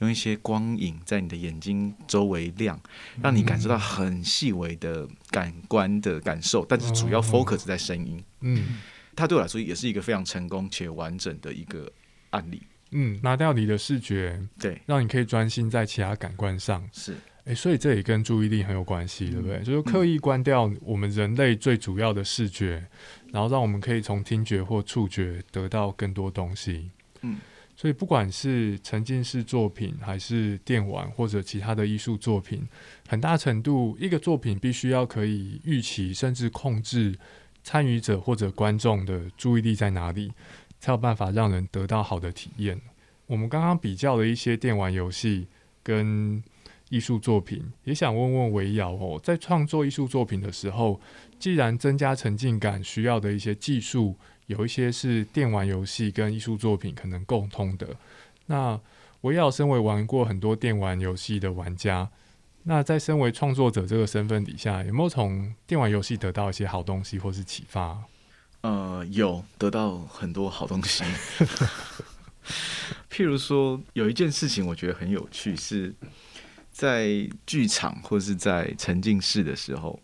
[0.00, 2.78] 用一些光影在你的眼睛周围亮，
[3.22, 8.22] 让你感受到很细微的感官的感受，但是主要 focus 在声音。
[8.40, 8.78] 嗯，
[9.14, 11.90] 它对我来说也是一个非常成功且完整的一个
[12.28, 12.62] 案例。
[12.90, 16.86] 嗯，拿掉你的视觉，对，让你可以专心在其他感官上。
[16.92, 17.16] 是，
[17.46, 19.60] 诶，所以这也跟注意力很有关系，对不对？
[19.60, 22.84] 就是刻意关掉我们人类最主要的视觉，
[23.32, 26.90] 然后让我们可以从听觉或触觉得到更多东西。
[27.22, 27.38] 嗯。
[27.78, 32.66] 所以，不管是沉浸式作品，还是电玩或者其他的艺术作品，
[33.06, 37.14] 很大程度一个作品必须要可以预期甚至控制
[37.62, 40.32] 参与者或者观众的注意力在哪里，
[40.80, 42.80] 才有办法让人得到好的体验。
[43.26, 45.46] 我们刚刚比较了一些电玩游戏
[45.82, 46.42] 跟
[46.88, 51.00] 艺术作品，也想问问维尧哦，在创作艺术作品的时候，
[51.38, 54.16] 既然增加沉浸感需要的一些技术。
[54.46, 57.88] 有一些是电玩游戏跟艺术作品可能共通的。
[58.46, 58.80] 那
[59.22, 62.08] 维瑶身为玩过很多电玩游戏的玩家，
[62.62, 68.04] 那在身为创作者这个身份底下，有没有从电玩游戏得到一些好东西或是启发？
[68.60, 71.02] 呃，有得到很多好东西。
[73.10, 75.92] 譬如说，有一件事情我觉得很有趣，是
[76.76, 77.08] 在
[77.46, 79.98] 剧场或是在沉浸式的时候。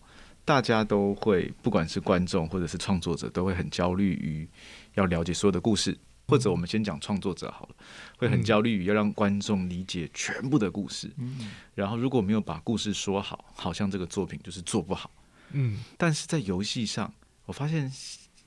[0.45, 4.49] 大家都会，不管是观众或者是创作者，都会很焦虑于
[4.95, 5.97] 要了解所有的故事，
[6.27, 7.77] 或者我们先讲创作者好了，
[8.19, 11.09] 会很焦虑于要让观众理解全部的故事。
[11.17, 15.09] 嗯，然后如果没有把故事说好，好像这个作品就是做不好。
[15.53, 17.15] 嗯，但是在游戏上，
[17.47, 17.89] 我发现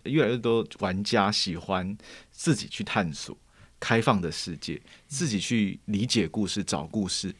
[0.03, 1.97] 越来越多玩家喜欢
[2.29, 3.37] 自己去探索
[3.79, 7.33] 开放的世界，自己去理解故事、找故事、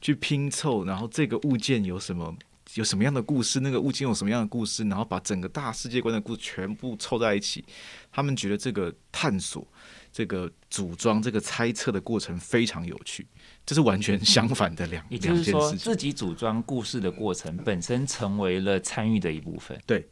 [0.00, 2.36] 去拼凑，然后这个物件有什么。
[2.74, 3.60] 有什么样的故事？
[3.60, 4.84] 那个物件有什么样的故事？
[4.84, 7.64] 然后把整个大世界观的故事全部凑在一起，
[8.12, 9.66] 他们觉得这个探索、
[10.12, 13.26] 这个组装、这个猜测的过程非常有趣。
[13.64, 19.80] 这是完全相反的两也就是说，自己组装故事的过程本身成为了参与的一部分。
[19.86, 20.06] 对，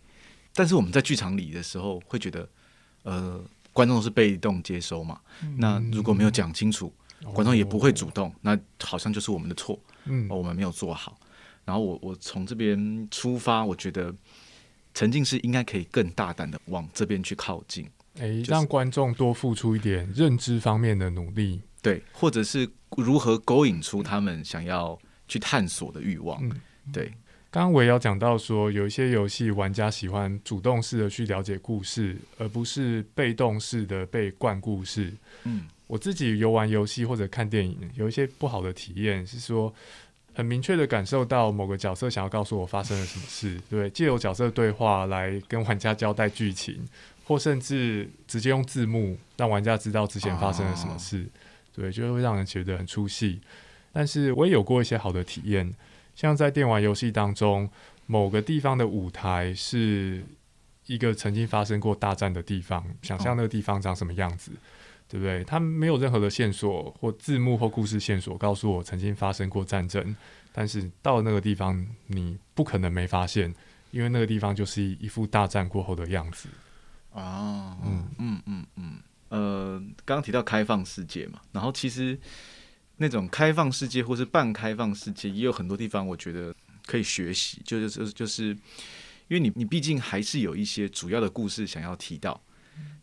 [0.54, 2.48] 但是我们在剧场里的时候会觉得，
[3.02, 3.44] 呃，
[3.76, 5.20] 观众是被动接收嘛。
[5.58, 6.90] 那如果没有讲清楚，
[7.34, 9.78] 观众也不会主动，那好像就是我们的错。
[10.06, 11.18] 嗯，我们没有做好。
[11.66, 14.14] 然后我我从这边出发，我觉得
[14.94, 22.66] 沉浸式应该可以更大胆的往这边去靠近，诶，让观众多付出一点认知方面的努力，对，或者是
[22.96, 24.98] 如何勾引出他们想要
[25.28, 26.40] 去探索的欲望，
[26.90, 27.12] 对。
[27.50, 35.12] 刚刚我也要讲到说，有一些游戏玩家喜欢主动式的去了解故事，而不是被动式的被灌故事。
[35.44, 39.74] 嗯，我自己游玩游戏或者看电影，有一些不好的体验是说。
[40.34, 46.86] 很明确的感受到某个角色想要告诉我发生了什么事，对，借由角色对话来跟玩家交代剧情，
[47.24, 51.24] 或甚至直接用字幕让玩家知道之前发生了什么事，
[51.74, 53.40] 对，就会让人觉得很出戏。
[53.94, 55.72] 但是我也有过一些好的体验，
[56.16, 57.70] 像在电玩游戏当中，
[58.06, 60.24] 某个地方的舞台是
[60.86, 64.50] 一个曾经发生过大战的地方，想象那个地方长什么样子，
[65.08, 65.44] 对不对？
[65.44, 70.16] 它没有任何的线索或字幕或故事线索告诉我曾经发生过战争，
[70.52, 73.54] 但是到了那个地方，你不可能没发现，
[73.90, 76.48] 因为那个地方就是一副大战过后的样子。
[77.12, 78.98] 哦，嗯嗯嗯嗯，
[79.28, 82.18] 呃，刚刚提到开放世界嘛，然后其实
[82.96, 86.54] 那种开放世界或是半开放世界，也有很多地方我觉得
[86.86, 88.48] 可以学习，就是就是就是，
[89.28, 92.40] 因为你你毕竟还是有一些主要的故事想要提到，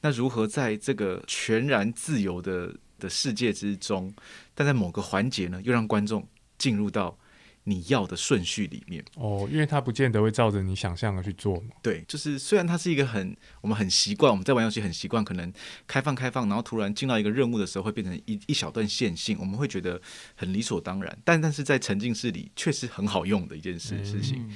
[0.02, 4.14] 那如何在这个全然自由的的世界之中，
[4.56, 6.28] 但在某个环节呢，又让观众
[6.58, 7.18] 进入到
[7.66, 9.03] 你要的顺序里面。
[9.16, 11.70] 哦，因为它不见得会照着你想象的去做嘛。
[11.82, 15.51] 对，就是虽然它是一个很我们很习惯，我们在玩游戏很习惯，可能
[15.88, 20.01] 开放开放，然后突然进到一个任务的时候，会变成一一小段线性，我们会觉得
[20.36, 21.18] 很理所当然。
[21.24, 24.49] 但但是在沉浸式里，确实很好用的一件事事情，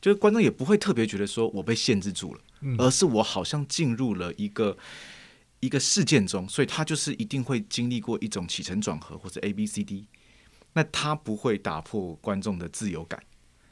[0.00, 4.76] 就是观众也不会特别觉得说我被限制住了，嗯而是我好像进入了一个
[5.60, 10.06] 一个事件中，所以他就是一定会经历过一种起承转合，或者 A B C D。
[10.74, 13.18] 那它不会打破观众的自由感。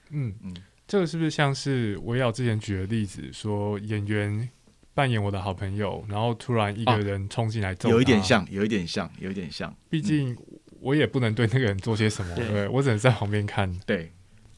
[0.08, 0.56] 嗯嗯
[0.88, 4.48] 这个是不是像是维尧之前举的例子，说演员
[4.92, 8.22] 扮演我的好朋友，然后突然一个人冲进来揍、有一点。
[8.22, 9.74] 像，有一点像，有一点像。
[9.88, 10.36] 毕竟
[10.80, 13.72] 我也不能对那个人做些什么，对对我只能在旁边看。
[13.86, 14.12] 对，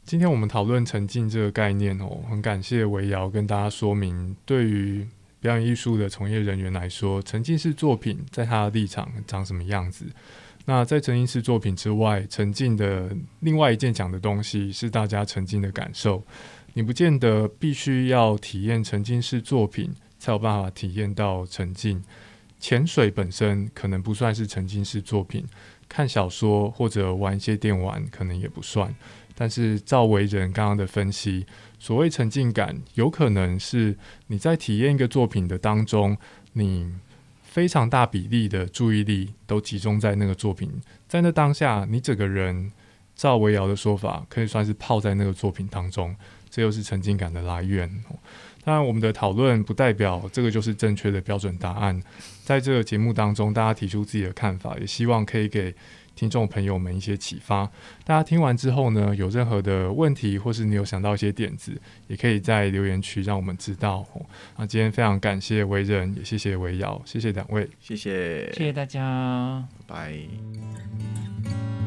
[0.04, 5.06] 今天我们讨论沉浸这个概念哦，很感谢维瑶跟大家说明，对于
[5.38, 10.06] 表演艺术的从业人员来说，沉浸式作品在他的立场长什么样子。
[10.66, 16.22] 那在沉浸式作品之外，沉浸的另外一件讲的东西是大家沉浸的感受。
[16.72, 22.02] 你不见得必须要体验沉浸式作品才有办法体验到沉浸。
[22.58, 25.44] 潜水本身可能不算是沉浸式作品，
[25.86, 28.92] 看小说或者玩一些电玩可能也不算。
[29.34, 31.44] 但是照为人刚刚的分析，
[31.78, 33.94] 所谓沉浸感，有可能是
[34.28, 36.16] 你在体验一个作品的当中，
[36.54, 36.90] 你
[37.54, 40.68] 非常大比例的注意力都集中在那个作品，
[41.06, 42.72] 在那当下，你整个人
[43.14, 46.16] 赵维瑶的说法，可以算是泡在那个作品当中，
[46.50, 47.88] 这又是沉浸感的来源。
[48.64, 52.02] 当然，我们的讨论不代表这个就是正确的标准答案。
[52.42, 55.72] 在这个节目当中，大家提出自己的看法，也希望可以给
[56.14, 57.64] 听众朋友们一些启发。
[58.04, 64.06] 大家听完之后呢，有任何的问题，或是你有想到一些点子，也可以在留言区让我们知道。
[64.14, 64.22] 哦
[64.56, 67.68] 那今天非常感谢维仁，也谢谢维瑶，谢谢两位。
[67.80, 69.66] 谢谢，谢谢大家。
[69.86, 71.83] 拜拜。